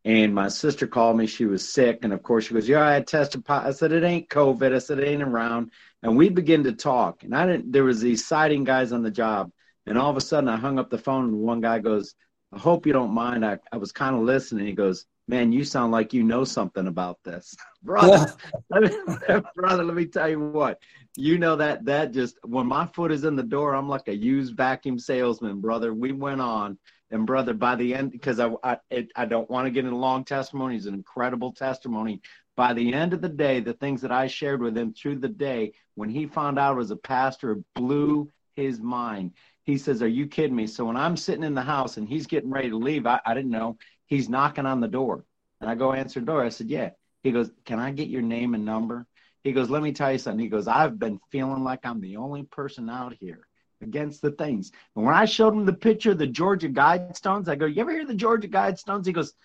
[0.03, 1.27] and my sister called me.
[1.27, 3.91] She was sick, and of course, she goes, "Yeah, I had tested positive." I said,
[3.91, 5.69] "It ain't COVID." I said, "It ain't around."
[6.01, 7.71] And we begin to talk, and I didn't.
[7.71, 9.51] There was these siding guys on the job,
[9.85, 12.15] and all of a sudden, I hung up the phone, and one guy goes,
[12.51, 14.65] "I hope you don't mind." I, I was kind of listening.
[14.65, 17.55] He goes, "Man, you sound like you know something about this,
[17.87, 18.35] brother."
[18.69, 20.79] let me, brother, let me tell you what.
[21.15, 24.15] You know that that just when my foot is in the door, I'm like a
[24.15, 25.91] used vacuum salesman, brother.
[25.91, 26.77] We went on,
[27.09, 29.97] and brother, by the end, because I I, it, I don't want to get into
[29.97, 30.75] long testimony.
[30.75, 32.21] It's an incredible testimony.
[32.55, 35.27] By the end of the day, the things that I shared with him through the
[35.27, 39.33] day, when he found out I was a pastor, it blew his mind.
[39.63, 42.27] He says, "Are you kidding me?" So when I'm sitting in the house and he's
[42.27, 45.25] getting ready to leave, I, I didn't know he's knocking on the door,
[45.61, 46.43] and I go answer the door.
[46.43, 46.91] I said, "Yeah."
[47.27, 49.05] He goes, "Can I get your name and number?"
[49.43, 50.43] He goes, let me tell you something.
[50.43, 53.47] He goes, I've been feeling like I'm the only person out here
[53.81, 54.73] against the things.
[54.93, 57.93] And when I showed him the picture of the Georgia Guidestones, I go, you ever
[57.93, 59.05] hear the Georgia Guidestones?
[59.05, 59.35] He goes,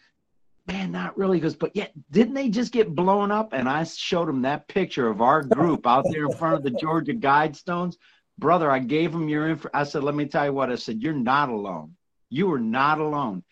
[0.66, 1.37] man, not really.
[1.37, 3.53] He goes, but yet, didn't they just get blown up?
[3.53, 6.70] And I showed him that picture of our group out there in front of the
[6.70, 7.95] Georgia Guidestones.
[8.39, 9.68] Brother, I gave him your info.
[9.72, 10.72] I said, let me tell you what.
[10.72, 11.95] I said, you're not alone.
[12.28, 13.45] You are not alone.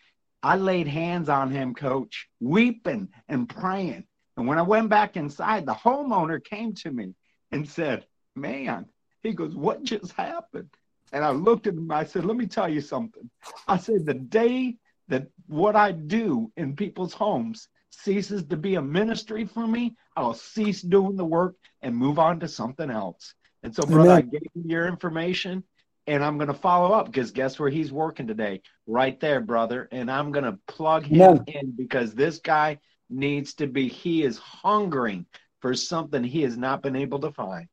[0.43, 4.05] I laid hands on him, coach, weeping and praying.
[4.37, 7.13] And when I went back inside, the homeowner came to me
[7.51, 8.05] and said,
[8.35, 8.85] man,
[9.23, 10.69] he goes, what just happened?
[11.13, 11.91] And I looked at him.
[11.91, 13.29] I said, let me tell you something.
[13.67, 14.77] I said, the day
[15.09, 20.33] that what I do in people's homes ceases to be a ministry for me, I'll
[20.33, 23.33] cease doing the work and move on to something else.
[23.63, 24.17] And so, brother, Amen.
[24.17, 25.63] I gave you your information
[26.07, 28.61] and I'm going to follow up because guess where he's working today?
[28.87, 29.87] Right there, brother.
[29.91, 31.43] And I'm going to plug him Amen.
[31.47, 32.79] in because this guy
[33.11, 35.25] needs to be, he is hungering
[35.59, 37.67] for something he has not been able to find.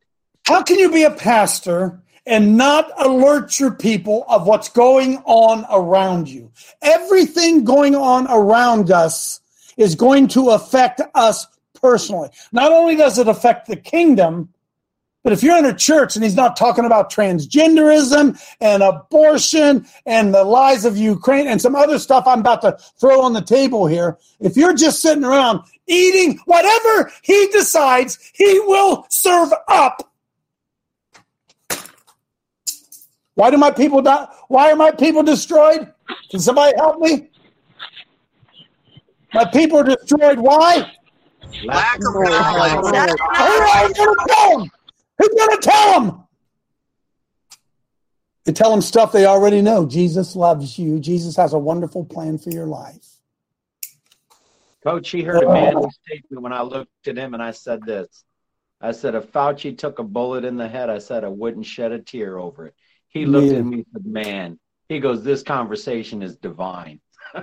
[0.47, 5.64] How can you be a pastor and not alert your people of what's going on
[5.70, 6.51] around you?
[6.82, 9.41] Everything going on around us
[9.76, 11.47] is going to affect us
[11.80, 12.30] personally.
[12.53, 14.49] Not only does it affect the kingdom,
[15.29, 20.33] but if you're in a church and he's not talking about transgenderism and abortion and
[20.33, 23.87] the lies of Ukraine and some other stuff I'm about to throw on the table
[23.87, 30.11] here, if you're just sitting around eating whatever he decides, he will serve up.
[33.35, 34.29] Why do my people die?
[34.49, 35.93] Why are my people destroyed?
[36.31, 37.29] Can somebody help me?
[39.35, 40.39] My people are destroyed.
[40.39, 40.91] Why?
[41.66, 42.81] Lack of knowledge.
[45.18, 46.24] Who's going to tell them?
[48.44, 49.84] To tell them stuff they already know.
[49.84, 51.00] Jesus loves you.
[51.00, 53.06] Jesus has a wonderful plan for your life.
[54.82, 58.24] Coach, he heard a man statement when I looked at him and I said this.
[58.80, 61.90] I said, if Fauci took a bullet in the head, I said I wouldn't shed
[61.92, 62.74] a tear over it.
[63.08, 63.58] He looked yeah.
[63.58, 67.00] at me and said, man, he goes, this conversation is divine.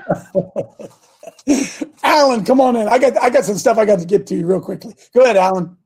[2.04, 2.88] Alan, come on in.
[2.88, 4.96] I got I got some stuff I got to get to you real quickly.
[5.14, 5.78] Go ahead, Alan.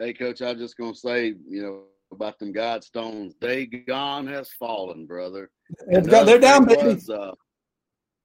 [0.00, 3.34] Hey, coach, I was just gonna say, you know, about them God stones.
[3.38, 5.50] Dagon has fallen, brother.
[5.88, 6.94] They're down, baby.
[6.94, 7.32] Was, uh,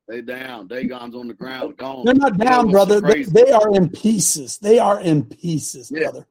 [0.08, 0.68] they down.
[0.68, 2.06] Dagon's on the ground, gone.
[2.06, 3.02] They're not down, brother.
[3.02, 4.58] They, they, are in pieces.
[4.58, 6.04] They are in pieces, yeah.
[6.04, 6.28] brother.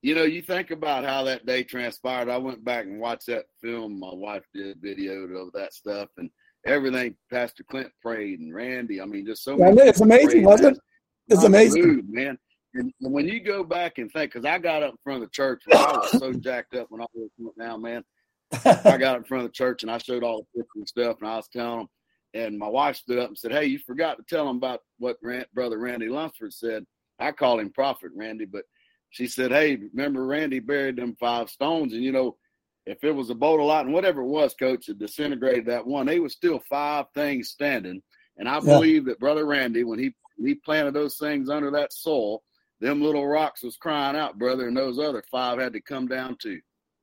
[0.00, 2.30] You know, you think about how that day transpired.
[2.30, 4.00] I went back and watched that film.
[4.00, 6.30] My wife did video of that stuff and
[6.64, 7.16] everything.
[7.30, 9.02] Pastor Clint prayed and Randy.
[9.02, 9.58] I mean, just so.
[9.58, 10.82] Yeah, it's amazing, wasn't it?
[11.28, 12.38] It's amazing, man.
[12.78, 15.32] And when you go back and think, because I got up in front of the
[15.32, 18.04] church when I was so jacked up when I was now, man.
[18.52, 20.88] I got up in front of the church and I showed all the pictures and
[20.88, 21.88] stuff, and I was telling them.
[22.34, 25.16] And my wife stood up and said, "Hey, you forgot to tell them about what
[25.22, 26.84] Rand, brother Randy Lunsford said."
[27.18, 28.64] I call him Prophet Randy, but
[29.10, 32.36] she said, "Hey, remember Randy buried them five stones, and you know,
[32.84, 35.86] if it was a boat of light and whatever it was, Coach, it disintegrated that
[35.86, 36.06] one.
[36.06, 38.02] They was still five things standing,
[38.36, 38.60] and I yeah.
[38.60, 40.14] believe that brother Randy, when he
[40.44, 42.42] he planted those things under that soil,
[42.80, 46.36] them little rocks was crying out, brother, and those other five had to come down
[46.36, 46.60] too.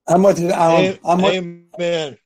[0.08, 0.52] I'm with you.
[0.52, 2.18] I'm, I'm with, Amen.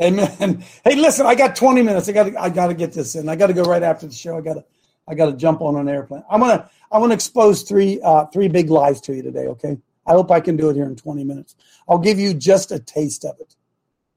[0.00, 0.64] Amen.
[0.84, 2.08] Hey, listen, I got 20 minutes.
[2.08, 3.28] I got to, I got to get this in.
[3.28, 4.38] I got to go right after the show.
[4.38, 4.64] I got to,
[5.06, 6.22] I got to jump on an airplane.
[6.30, 9.46] I'm gonna, I want to expose three, uh, three big lies to you today.
[9.46, 9.78] Okay.
[10.06, 11.54] I hope I can do it here in 20 minutes.
[11.88, 13.54] I'll give you just a taste of it.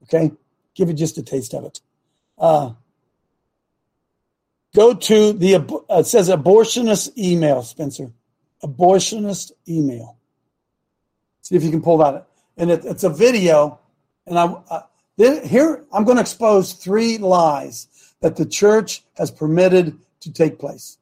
[0.03, 0.31] Okay.
[0.75, 1.81] Give you just a taste of it.
[2.37, 2.73] Uh,
[4.75, 8.11] go to the, uh, it says abortionist email, Spencer
[8.63, 10.17] abortionist email.
[11.41, 12.27] See if you can pull that.
[12.57, 13.79] And it, it's a video.
[14.25, 14.81] And I uh,
[15.17, 17.87] here I'm going to expose three lies
[18.21, 20.97] that the church has permitted to take place.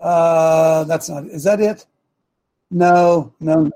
[0.00, 1.24] Uh, that's not.
[1.26, 1.86] Is that it?
[2.70, 3.70] No, no.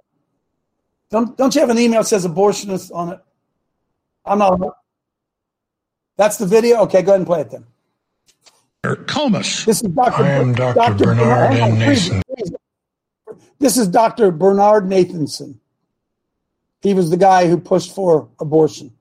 [1.11, 3.21] Don't don't you have an email that says abortionist on it?
[4.25, 4.61] I'm not.
[6.17, 6.83] That's the video.
[6.83, 7.67] Okay, go ahead and play it then.
[9.07, 9.65] Comus.
[9.65, 10.23] This is Dr.
[10.23, 10.75] I am Dr.
[10.75, 11.05] Dr.
[11.05, 11.79] Bernard, Bernard N.
[11.79, 12.23] Nason.
[13.61, 14.31] This is Dr.
[14.31, 15.59] Bernard Nathanson.
[16.81, 18.95] He was the guy who pushed for abortion,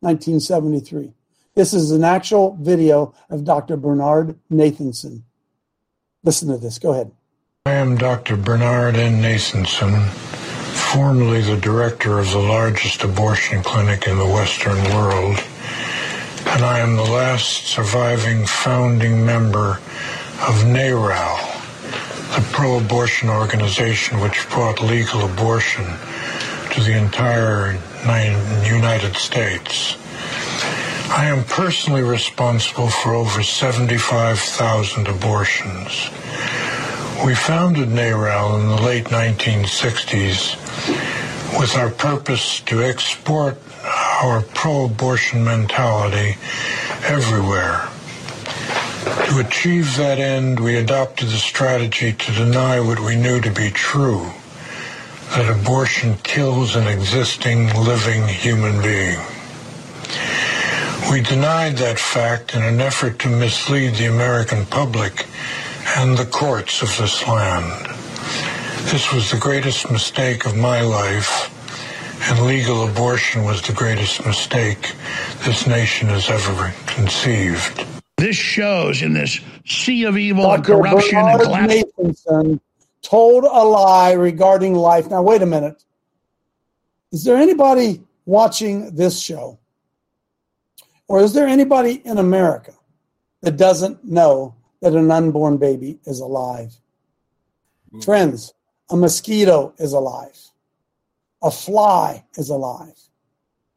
[0.00, 1.12] 1973.
[1.54, 3.76] This is an actual video of Dr.
[3.76, 5.22] Bernard Nathanson.
[6.24, 6.80] Listen to this.
[6.80, 7.12] Go ahead.
[7.66, 8.36] I am Dr.
[8.36, 9.22] Bernard N.
[9.22, 10.08] Nathanson,
[10.92, 15.38] formerly the director of the largest abortion clinic in the Western world,
[16.44, 19.78] and I am the last surviving founding member
[20.48, 21.45] of NARAL,
[22.36, 25.84] a pro abortion organization which brought legal abortion
[26.70, 27.78] to the entire
[28.64, 29.96] United States.
[31.08, 36.10] I am personally responsible for over 75,000 abortions.
[37.24, 40.56] We founded NARAL in the late 1960s
[41.58, 43.56] with our purpose to export
[44.22, 46.36] our pro-abortion mentality
[47.04, 47.88] everywhere.
[49.06, 53.70] To achieve that end, we adopted the strategy to deny what we knew to be
[53.70, 54.32] true,
[55.30, 59.20] that abortion kills an existing living human being.
[61.08, 65.26] We denied that fact in an effort to mislead the American public
[65.96, 67.86] and the courts of this land.
[68.90, 71.52] This was the greatest mistake of my life,
[72.28, 74.96] and legal abortion was the greatest mistake
[75.44, 77.85] this nation has ever conceived.
[78.26, 80.56] This shows in this sea of evil Dr.
[80.56, 81.74] and corruption and Bernard collapse.
[81.96, 82.60] Nathanson
[83.00, 85.08] told a lie regarding life.
[85.08, 85.84] Now, wait a minute.
[87.12, 89.60] Is there anybody watching this show?
[91.06, 92.74] Or is there anybody in America
[93.42, 96.74] that doesn't know that an unborn baby is alive?
[97.92, 98.04] Mm.
[98.04, 98.54] Friends,
[98.90, 100.36] a mosquito is alive.
[101.44, 102.98] A fly is alive.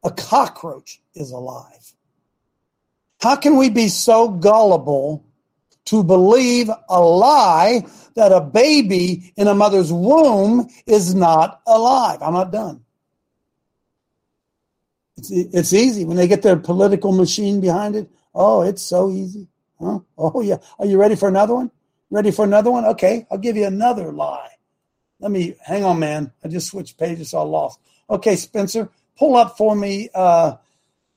[0.02, 1.79] A cockroach is alive.
[3.20, 5.24] How can we be so gullible
[5.86, 12.22] to believe a lie that a baby in a mother's womb is not alive?
[12.22, 12.82] I'm not done.
[15.18, 18.10] It's, it's easy when they get their political machine behind it.
[18.34, 19.48] Oh, it's so easy.
[19.78, 20.00] Huh?
[20.16, 20.56] Oh, yeah.
[20.78, 21.70] Are you ready for another one?
[22.10, 22.86] Ready for another one?
[22.86, 24.50] Okay, I'll give you another lie.
[25.20, 26.32] Let me hang on, man.
[26.42, 27.78] I just switched pages, so I lost.
[28.08, 30.56] Okay, Spencer, pull up for me uh,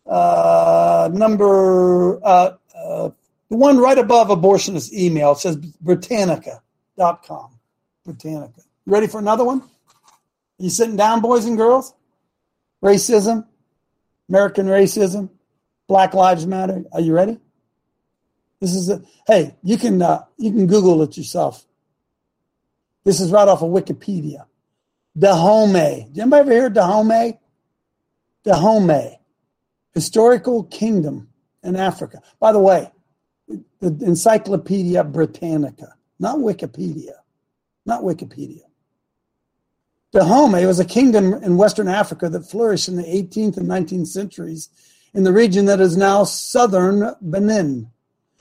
[0.05, 3.09] uh, number uh, uh,
[3.49, 5.33] the one right above abortionist email.
[5.33, 7.59] It says Britannica.com.
[8.05, 8.61] Britannica.
[8.85, 9.63] You ready for another one?
[10.57, 11.93] You sitting down, boys and girls?
[12.83, 13.45] Racism,
[14.27, 15.29] American racism,
[15.87, 16.83] Black Lives Matter.
[16.91, 17.39] Are you ready?
[18.59, 19.55] This is a hey.
[19.63, 21.65] You can uh, you can Google it yourself.
[23.03, 24.45] This is right off of Wikipedia.
[25.17, 26.11] Dahomey.
[26.11, 27.37] Did anybody ever hear Dahomey?
[28.45, 29.17] Dahomey,
[29.93, 31.29] historical kingdom
[31.63, 32.21] in Africa.
[32.39, 32.91] By the way,
[33.47, 37.13] the Encyclopedia Britannica, not Wikipedia,
[37.85, 38.63] not Wikipedia.
[40.11, 44.69] Dahomey was a kingdom in Western Africa that flourished in the 18th and 19th centuries
[45.13, 47.89] in the region that is now southern Benin.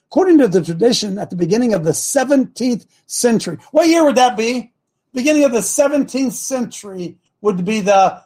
[0.09, 4.37] According to the tradition, at the beginning of the 17th century, what year would that
[4.37, 4.73] be?
[5.15, 8.23] Beginning of the 17th century would be the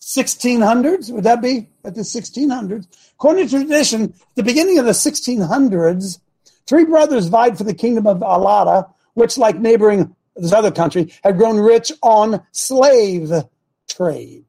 [0.00, 1.12] 1600s.
[1.12, 2.86] Would that be at the 1600s?
[3.14, 6.20] According to tradition, the beginning of the 1600s,
[6.66, 11.36] three brothers vied for the kingdom of Allada, which, like neighboring this other country, had
[11.36, 13.32] grown rich on slave
[13.88, 14.44] trade.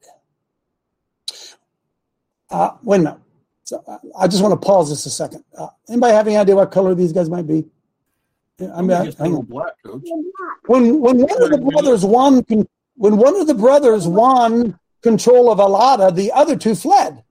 [2.52, 3.20] Uh, wait a minute.
[3.64, 5.44] So, uh, I just want to pause this a second.
[5.58, 7.66] Uh, anybody have any idea what color these guys might be?
[8.60, 9.46] I mean, I- hang on.
[9.46, 10.04] black coach.
[10.66, 12.44] When when one of the brothers won
[12.96, 17.24] when one of the brothers won control of Allada, the other two fled.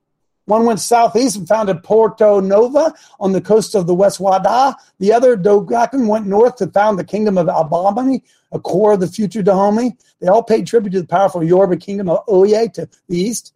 [0.49, 2.91] One went southeast and founded Porto Novo
[3.21, 4.75] on the coast of the West Wada.
[4.99, 9.09] The other, Dogakan, went north to found the kingdom of Abomey, a core of the
[9.09, 9.95] future Dahomey.
[10.21, 13.53] They all paid tribute to the powerful Yoruba kingdom of Oyo to the east.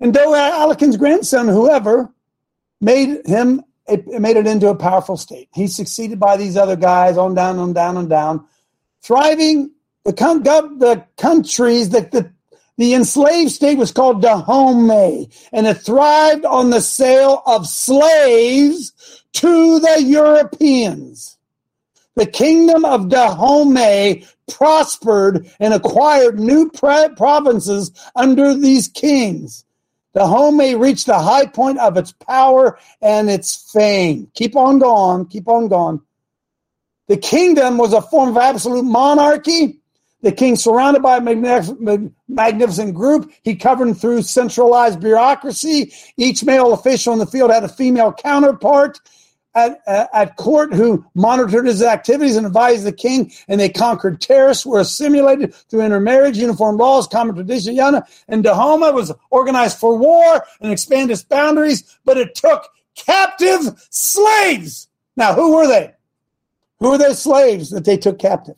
[0.00, 2.10] And Do grandson, whoever,
[2.80, 5.50] made him it made it into a powerful state.
[5.54, 8.46] He's succeeded by these other guys on down, on down, on down,
[9.02, 9.70] thriving.
[10.04, 12.32] The, con- the countries that the
[12.76, 18.92] the enslaved state was called Dahomey, and it thrived on the sale of slaves
[19.32, 21.38] to the Europeans.
[22.16, 29.64] The kingdom of Dahomey prospered and acquired new provinces under these kings.
[30.14, 34.30] Dahomey reached the high point of its power and its fame.
[34.34, 36.00] Keep on going, keep on going.
[37.08, 39.80] The kingdom was a form of absolute monarchy.
[40.26, 45.92] The king, surrounded by a magnif- magnificent group, he governed through centralized bureaucracy.
[46.16, 48.98] Each male official in the field had a female counterpart
[49.54, 53.30] at, at court who monitored his activities and advised the king.
[53.46, 58.02] And they conquered terrorists, were assimilated through intermarriage, uniform laws, common tradition, yana.
[58.26, 64.88] And Dahomey was organized for war and expanded its boundaries, but it took captive slaves.
[65.16, 65.94] Now, who were they?
[66.80, 68.56] Who were those slaves that they took captive?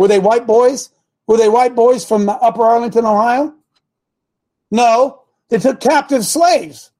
[0.00, 0.88] Were they white boys?
[1.26, 3.52] Were they white boys from Upper Arlington, Ohio?
[4.70, 6.90] No, they took captive slaves.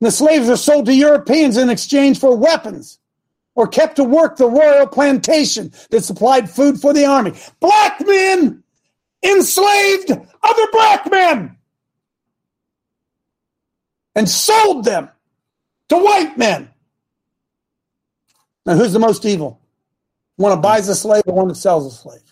[0.00, 2.98] And The slaves were sold to Europeans in exchange for weapons
[3.54, 7.32] or kept to work the royal plantation that supplied food for the army.
[7.60, 8.64] Black men
[9.22, 11.56] enslaved other black men
[14.16, 15.08] and sold them
[15.90, 16.68] to white men.
[18.66, 19.60] Now, who's the most evil?
[20.36, 22.31] One that buys a slave or one that sells a slave.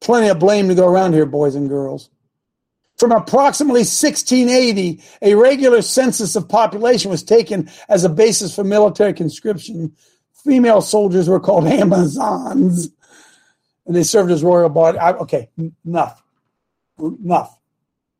[0.00, 2.10] Plenty of blame to go around here, boys and girls.
[2.98, 9.12] From approximately 1680, a regular census of population was taken as a basis for military
[9.12, 9.94] conscription.
[10.32, 12.88] Female soldiers were called Amazons,
[13.86, 14.98] and they served as royal body.
[14.98, 15.50] I, okay,
[15.84, 16.22] enough.
[16.98, 17.58] Enough.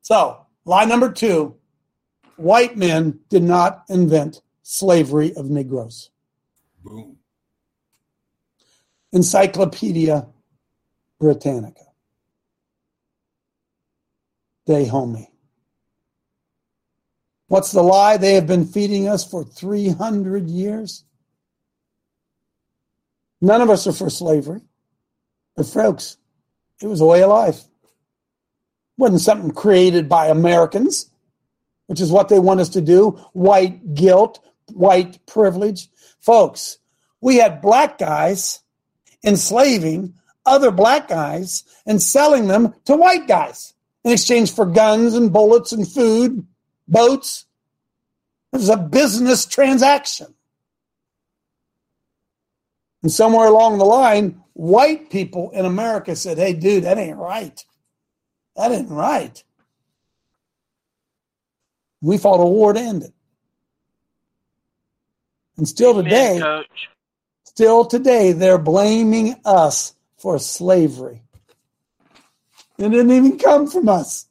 [0.02, 1.56] So, lie number two
[2.36, 6.10] white men did not invent slavery of Negroes.
[6.82, 7.16] Boom.
[9.12, 10.26] Encyclopedia
[11.18, 11.82] Britannica.
[14.66, 15.30] Dahomey
[17.48, 21.04] What's the lie they have been feeding us for 300 years?
[23.40, 24.62] None of us are for slavery.
[25.54, 26.16] But folks,
[26.82, 27.62] it was a way of life.
[28.98, 31.10] Wasn't something created by Americans,
[31.86, 33.10] which is what they want us to do.
[33.32, 34.40] White guilt,
[34.72, 35.88] white privilege.
[36.18, 36.78] Folks,
[37.20, 38.60] we had black guys
[39.22, 40.14] enslaving
[40.47, 43.74] other black guys and selling them to white guys
[44.05, 46.47] in exchange for guns and bullets and food,
[46.86, 47.44] boats.
[48.53, 50.28] It was a business transaction.
[53.03, 57.64] And somewhere along the line, white people in America said, hey, dude, that ain't right.
[58.57, 59.42] That ain't right.
[62.01, 63.12] We fought a war to end it.
[65.57, 66.88] And still today, Coach.
[67.44, 69.95] still today, they're blaming us
[70.26, 71.22] for slavery.
[72.78, 74.26] It didn't even come from us.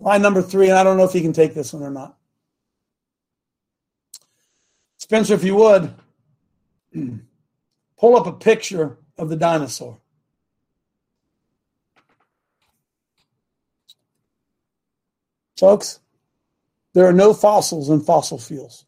[0.00, 2.18] Line number three, and I don't know if you can take this one or not.
[4.96, 5.94] Spencer, if you would,
[7.96, 10.00] pull up a picture of the dinosaur.
[15.56, 16.00] Folks,
[16.92, 18.84] there are no fossils in fossil fuels.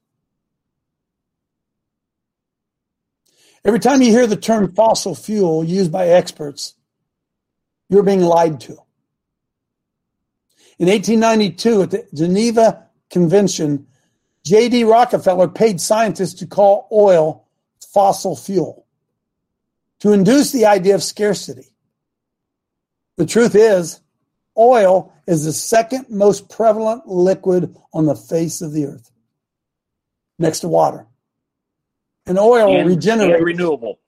[3.65, 6.75] Every time you hear the term fossil fuel used by experts,
[7.89, 8.73] you're being lied to.
[10.79, 13.87] In 1892, at the Geneva Convention,
[14.45, 14.85] J.D.
[14.85, 17.47] Rockefeller paid scientists to call oil
[17.93, 18.87] fossil fuel
[20.01, 21.69] to induce the idea of scarcity.
[23.17, 24.01] The truth is,
[24.57, 29.11] oil is the second most prevalent liquid on the face of the earth,
[30.39, 31.07] next to water.
[32.27, 33.99] And oil And- regenerates and renewable.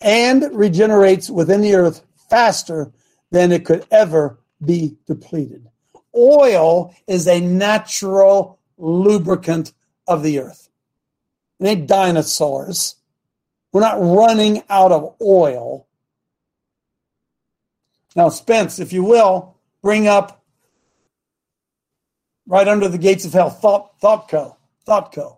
[0.00, 2.92] and regenerates within the earth faster
[3.30, 5.68] than it could ever be depleted.
[6.16, 9.72] Oil is a natural lubricant
[10.06, 10.68] of the earth.
[11.60, 12.96] It ain't dinosaurs.
[13.72, 15.86] We're not running out of oil.
[18.16, 20.42] Now, Spence, if you will, bring up
[22.46, 24.56] right under the gates of hell, Thought, ThoughtCo.
[24.86, 25.37] ThoughtCo.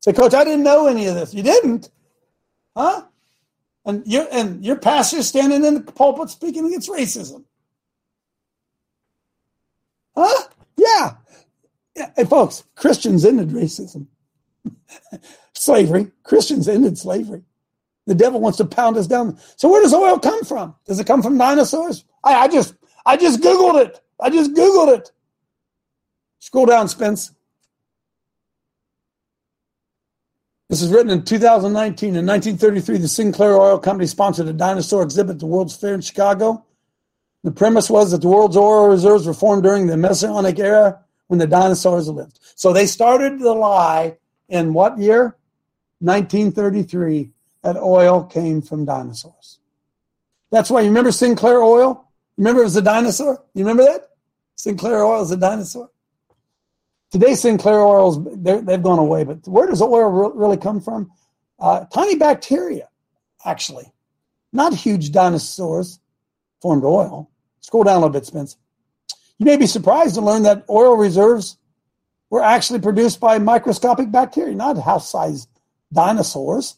[0.00, 1.34] Say, Coach, I didn't know any of this.
[1.34, 1.90] You didn't?
[2.76, 3.04] Huh?
[3.84, 7.44] And your and your pastor standing in the pulpit speaking against racism.
[10.16, 10.48] Huh?
[10.76, 11.14] Yeah.
[11.96, 12.10] yeah.
[12.16, 14.06] Hey, folks, Christians ended racism.
[15.54, 16.10] slavery.
[16.22, 17.42] Christians ended slavery.
[18.06, 19.38] The devil wants to pound us down.
[19.56, 20.74] So where does oil come from?
[20.86, 22.04] Does it come from dinosaurs?
[22.24, 22.74] I, I just
[23.06, 24.00] I just Googled it.
[24.20, 25.12] I just Googled it.
[26.40, 27.32] Scroll down, Spence.
[30.70, 32.10] This is written in 2019.
[32.10, 36.00] In 1933, the Sinclair Oil Company sponsored a dinosaur exhibit at the World's Fair in
[36.00, 36.64] Chicago.
[37.42, 41.40] The premise was that the world's oil reserves were formed during the Mesozoic era when
[41.40, 42.38] the dinosaurs lived.
[42.54, 44.18] So they started the lie
[44.48, 45.36] in what year?
[45.98, 49.58] 1933, that oil came from dinosaurs.
[50.52, 52.06] That's why you remember Sinclair Oil?
[52.36, 53.42] Remember it was a dinosaur?
[53.54, 54.10] You remember that?
[54.54, 55.90] Sinclair Oil is a dinosaur.
[57.10, 61.10] Today, Sinclair oils they've gone away, but where does oil re- really come from?
[61.58, 62.88] Uh, tiny bacteria,
[63.44, 63.92] actually,
[64.52, 65.98] not huge dinosaurs
[66.62, 67.28] formed oil.
[67.60, 68.56] Scroll down a little bit, Spence.
[69.38, 71.56] You may be surprised to learn that oil reserves
[72.30, 75.48] were actually produced by microscopic bacteria, not house-sized
[75.92, 76.76] dinosaurs.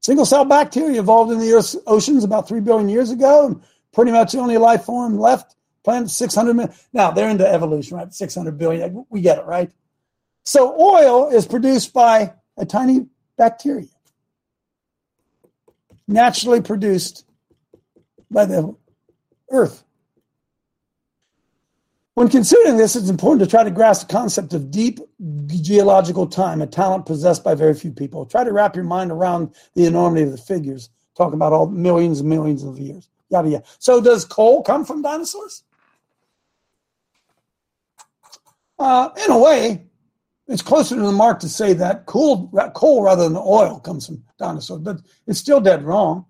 [0.00, 3.62] Single-cell bacteria evolved in the Earth's oceans about three billion years ago, and
[3.92, 5.56] pretty much the only life form left
[5.88, 6.74] planet 600 million.
[6.92, 8.12] Now they're into evolution, right?
[8.12, 9.06] 600 billion.
[9.08, 9.70] We get it, right?
[10.44, 13.06] So oil is produced by a tiny
[13.38, 13.88] bacteria,
[16.06, 17.24] naturally produced
[18.30, 18.76] by the
[19.50, 19.82] earth.
[22.12, 25.00] When considering this, it's important to try to grasp the concept of deep
[25.46, 28.26] geological time, a talent possessed by very few people.
[28.26, 32.20] Try to wrap your mind around the enormity of the figures, talking about all millions
[32.20, 33.08] and millions of years.
[33.30, 33.64] Yada yada.
[33.78, 35.62] So, does coal come from dinosaurs?
[38.78, 39.84] Uh, in a way,
[40.46, 44.24] it's closer to the mark to say that coal, coal rather than oil comes from
[44.38, 46.24] dinosaurs, but it's still dead wrong.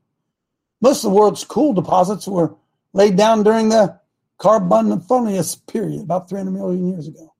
[0.81, 2.57] Most of the world's coal deposits were
[2.93, 3.99] laid down during the
[4.39, 7.35] Carboniferous period, about 300 million years ago.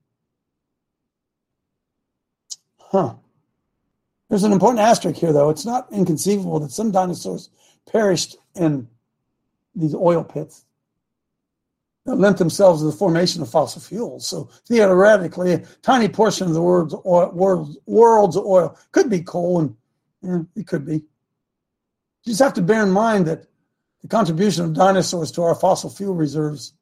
[2.79, 3.15] Huh.
[4.29, 5.51] There's an important asterisk here, though.
[5.51, 7.51] It's not inconceivable that some dinosaurs
[7.91, 8.89] perished in
[9.75, 10.65] these oil pits
[12.17, 14.27] lent themselves to the formation of fossil fuels.
[14.27, 19.61] So theoretically, a tiny portion of the world's oil, world's, world's oil could be coal,
[19.61, 19.77] and
[20.23, 20.95] yeah, it could be.
[20.95, 23.47] You just have to bear in mind that
[24.03, 26.73] the contribution of dinosaurs to our fossil fuel reserves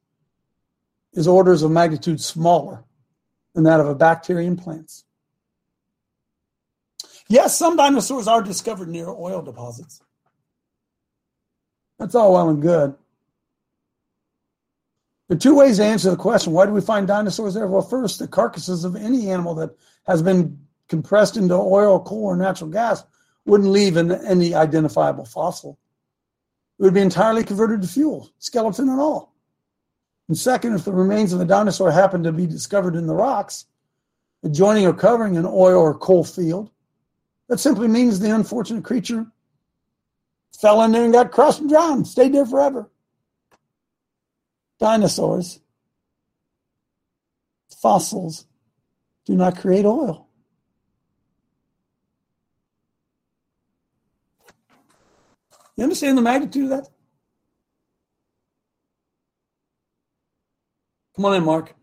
[1.13, 2.83] is orders of magnitude smaller
[3.53, 5.03] than that of a bacteria in plants.
[7.27, 10.01] Yes, some dinosaurs are discovered near oil deposits.
[11.99, 12.95] That's all well and good.
[15.27, 17.67] There are two ways to answer the question why do we find dinosaurs there?
[17.67, 19.75] Well, first, the carcasses of any animal that
[20.07, 20.57] has been
[20.87, 23.03] compressed into oil, coal, or natural gas
[23.45, 25.77] wouldn't leave in any identifiable fossil.
[26.79, 29.33] It would be entirely converted to fuel, skeleton and all.
[30.27, 33.65] And second, if the remains of a dinosaur happen to be discovered in the rocks,
[34.43, 36.69] adjoining or covering an oil or coal field,
[37.47, 39.25] that simply means the unfortunate creature
[40.59, 42.89] fell in there and got crushed and drowned, stayed there forever.
[44.79, 45.59] Dinosaurs,
[47.81, 48.45] fossils,
[49.25, 50.27] do not create oil.
[55.75, 56.89] You understand the magnitude of that?
[61.15, 61.73] Come on in, Mark.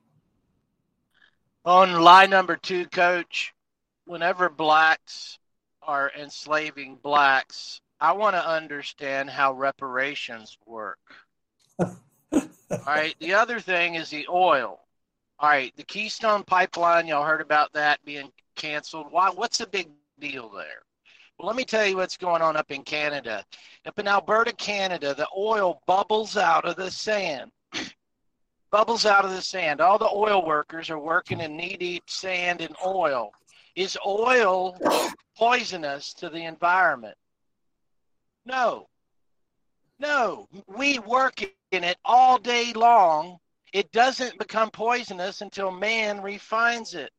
[1.64, 3.54] On lie number two, coach,
[4.04, 5.38] whenever blacks
[5.82, 10.98] are enslaving blacks, I want to understand how reparations work.
[12.70, 13.14] All right.
[13.20, 14.80] The other thing is the oil.
[15.38, 15.72] All right.
[15.76, 19.06] The Keystone Pipeline, y'all heard about that being canceled.
[19.10, 19.30] Why?
[19.30, 20.82] What's the big deal there?
[21.38, 23.44] Well, let me tell you what's going on up in Canada.
[23.86, 27.50] Up in Alberta, Canada, the oil bubbles out of the sand.
[28.70, 29.80] bubbles out of the sand.
[29.80, 33.32] All the oil workers are working in knee deep sand and oil.
[33.74, 34.78] Is oil
[35.36, 37.16] poisonous to the environment?
[38.46, 38.88] No.
[39.98, 40.48] No.
[40.68, 41.42] We work
[41.74, 43.38] in it all day long.
[43.72, 47.12] It doesn't become poisonous until man refines it,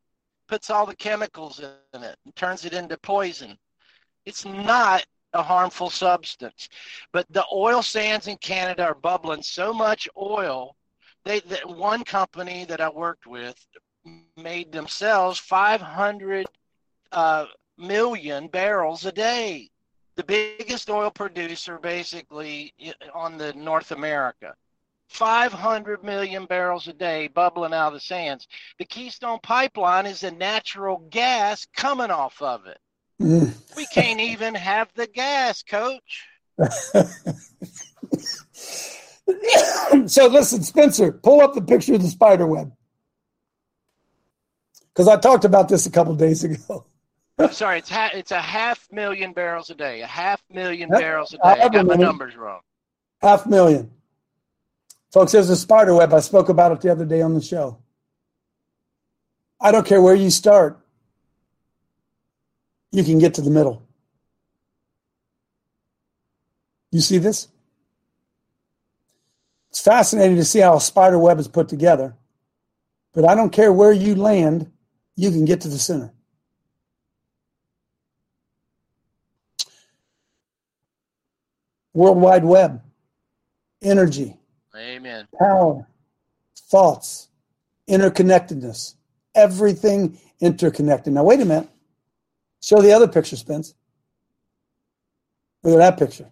[0.48, 3.58] puts all the chemicals in it, and turns it into poison.
[4.26, 6.70] It's not a harmful substance.
[7.12, 10.76] But the oil sands in Canada are bubbling so much oil.
[11.26, 13.56] They, that one company that I worked with
[14.38, 16.46] made themselves 500
[17.12, 17.46] uh,
[17.78, 19.70] million barrels a day.
[20.16, 22.74] The biggest oil producer, basically,
[23.14, 24.56] on the North America.
[25.10, 28.48] 500 million barrels a day bubbling out of the sands.
[28.80, 32.80] The Keystone Pipeline is a natural gas coming off of it.
[33.22, 33.54] Mm.
[33.78, 36.28] we can't even have the gas, coach.
[40.10, 42.74] so listen, Spencer, pull up the picture of the spider web.
[44.94, 46.86] Because I talked about this a couple days ago.
[47.38, 50.02] I'm sorry, it's ha- it's a half million barrels a day.
[50.02, 51.62] A half million barrels a day.
[51.62, 52.62] I got my numbers wrong.
[53.22, 53.92] Half million.
[55.12, 56.14] Folks, there's a spider web.
[56.14, 57.80] I spoke about it the other day on the show.
[59.60, 60.80] I don't care where you start,
[62.92, 63.86] you can get to the middle.
[66.92, 67.50] You see this?
[69.70, 72.16] It's fascinating to see how a spider web is put together.
[73.14, 74.72] But I don't care where you land,
[75.16, 76.14] you can get to the center.
[81.96, 82.82] World Wide Web,
[83.82, 84.38] energy,
[84.76, 85.28] Amen.
[85.40, 85.88] Power,
[86.70, 87.30] thoughts,
[87.90, 88.96] interconnectedness,
[89.34, 91.14] everything interconnected.
[91.14, 91.70] Now, wait a minute.
[92.62, 93.74] Show the other picture, Spence.
[95.64, 96.30] Look at that picture.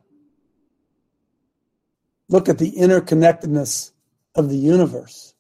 [2.28, 3.92] Look at the interconnectedness
[4.36, 5.34] of the universe.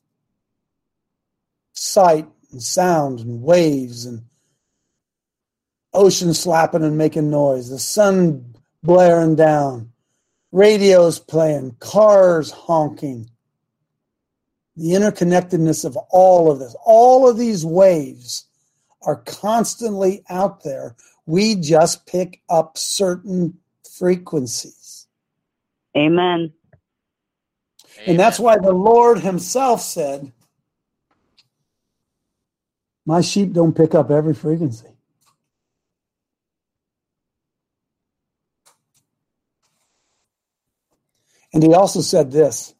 [1.74, 4.24] Sight and sound and waves and
[5.93, 9.92] ocean slapping and making noise, the sun blaring down,
[10.53, 13.29] radios playing, cars honking.
[14.77, 18.45] The interconnectedness of all of this, all of these waves
[19.01, 20.95] are constantly out there.
[21.25, 23.59] We just pick up certain
[23.97, 25.07] frequencies.
[25.97, 26.53] Amen.
[28.07, 30.31] And that's why the Lord Himself said,
[33.05, 34.92] My sheep don't pick up every frequency.
[41.53, 42.75] And he also said this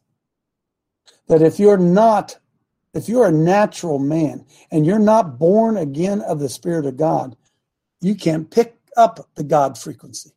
[1.28, 2.38] that if you're not
[2.94, 7.36] If you're a natural man and you're not born again of the Spirit of God,
[8.00, 10.30] you can't pick up the God frequency.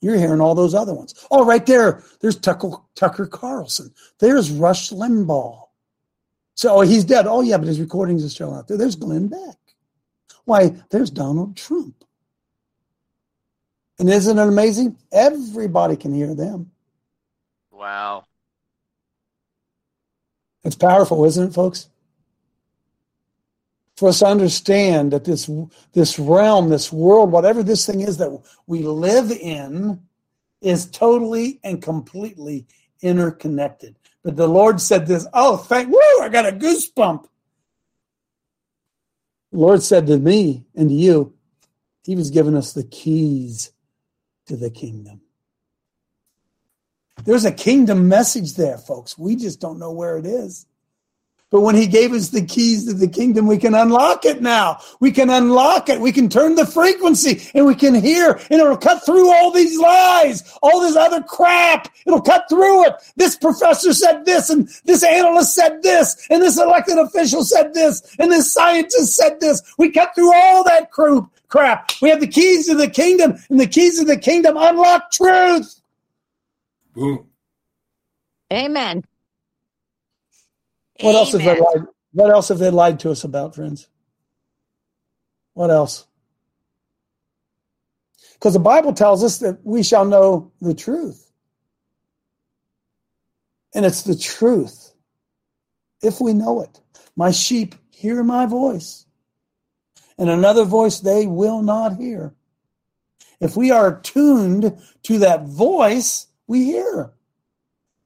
[0.00, 1.14] You're hearing all those other ones.
[1.30, 3.94] Oh, right there, there's Tucker, Carlson.
[4.18, 5.62] There's Rush Limbaugh.
[6.54, 7.26] So oh, he's dead.
[7.28, 8.78] Oh, yeah, but his recordings are still out there.
[8.78, 9.58] There's Glenn Beck.
[10.44, 12.04] Why, there's Donald Trump.
[14.00, 14.96] And isn't it amazing?
[15.12, 16.70] Everybody can hear them.
[17.78, 18.24] Wow.
[20.64, 21.88] It's powerful, isn't it, folks?
[23.96, 25.48] For us to understand that this
[25.92, 30.00] this realm, this world, whatever this thing is that we live in,
[30.60, 32.66] is totally and completely
[33.00, 33.94] interconnected.
[34.24, 35.28] But the Lord said this.
[35.32, 36.20] Oh, thank woo!
[36.20, 37.26] I got a goosebump.
[39.52, 41.32] The Lord said to me and to you,
[42.04, 43.70] He was giving us the keys
[44.46, 45.20] to the kingdom.
[47.24, 49.18] There's a kingdom message there, folks.
[49.18, 50.66] We just don't know where it is.
[51.50, 54.80] But when he gave us the keys to the kingdom, we can unlock it now.
[55.00, 55.98] We can unlock it.
[55.98, 59.78] We can turn the frequency and we can hear and it'll cut through all these
[59.78, 61.88] lies, all this other crap.
[62.06, 62.94] It'll cut through it.
[63.16, 68.02] This professor said this and this analyst said this and this elected official said this
[68.18, 69.62] and this scientist said this.
[69.78, 71.92] We cut through all that crap.
[72.02, 75.77] We have the keys to the kingdom and the keys to the kingdom unlock truth.
[76.98, 77.28] Boom.
[78.52, 79.04] Amen.
[81.00, 81.84] What else have they lied?
[82.10, 83.88] What else have they lied to us about, friends?
[85.54, 86.06] What else?
[88.34, 91.30] Because the Bible tells us that we shall know the truth.
[93.74, 94.92] And it's the truth
[96.02, 96.80] if we know it.
[97.14, 99.06] My sheep hear my voice,
[100.18, 102.34] and another voice they will not hear.
[103.40, 107.12] If we are tuned to that voice, we hear.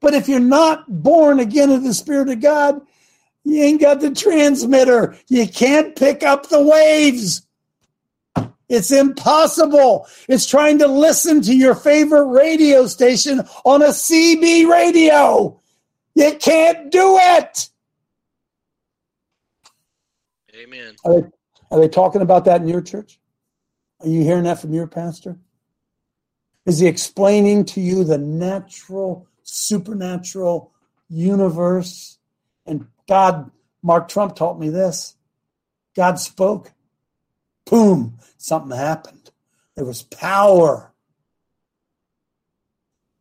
[0.01, 2.81] But if you're not born again of the Spirit of God,
[3.43, 5.17] you ain't got the transmitter.
[5.29, 7.47] You can't pick up the waves.
[8.69, 10.07] It's impossible.
[10.27, 15.59] It's trying to listen to your favorite radio station on a CB radio.
[16.15, 17.69] You can't do it.
[20.55, 20.95] Amen.
[21.05, 21.27] Are they,
[21.71, 23.19] are they talking about that in your church?
[24.01, 25.37] Are you hearing that from your pastor?
[26.65, 30.71] Is he explaining to you the natural, supernatural
[31.09, 32.17] universe?
[32.65, 33.51] And God,
[33.81, 35.15] Mark Trump taught me this.
[35.95, 36.71] God spoke.
[37.69, 39.31] Boom, something happened.
[39.75, 40.91] There was power.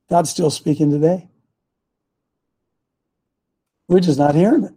[0.09, 1.29] God's still speaking today.
[3.89, 4.75] We're just not hearing it.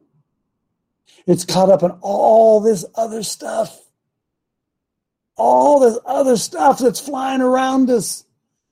[1.28, 3.80] It's caught up in all this other stuff.
[5.36, 8.26] All this other stuff that's flying around us.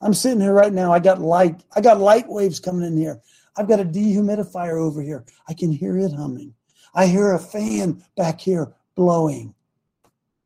[0.04, 0.91] I'm sitting here right now.
[0.91, 1.64] I got light.
[1.76, 3.22] I got light waves coming in here.
[3.56, 5.24] I've got a dehumidifier over here.
[5.47, 6.54] I can hear it humming.
[6.93, 9.56] I hear a fan back here blowing.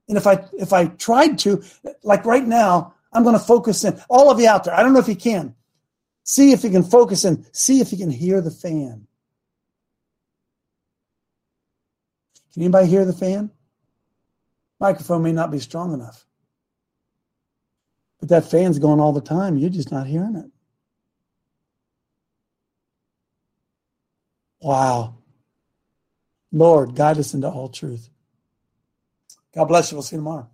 [0.07, 1.63] And if I if I tried to,
[2.03, 3.99] like right now, I'm going to focus in.
[4.09, 5.55] All of you out there, I don't know if you can.
[6.23, 7.45] See if you can focus in.
[7.51, 9.07] See if you can hear the fan.
[12.53, 13.49] Can anybody hear the fan?
[14.79, 16.25] Microphone may not be strong enough.
[18.19, 19.57] But that fan's going all the time.
[19.57, 20.51] You're just not hearing it.
[24.61, 25.15] Wow.
[26.51, 28.09] Lord, guide us into all truth.
[29.53, 29.97] God bless you.
[29.97, 30.49] We'll see you tomorrow.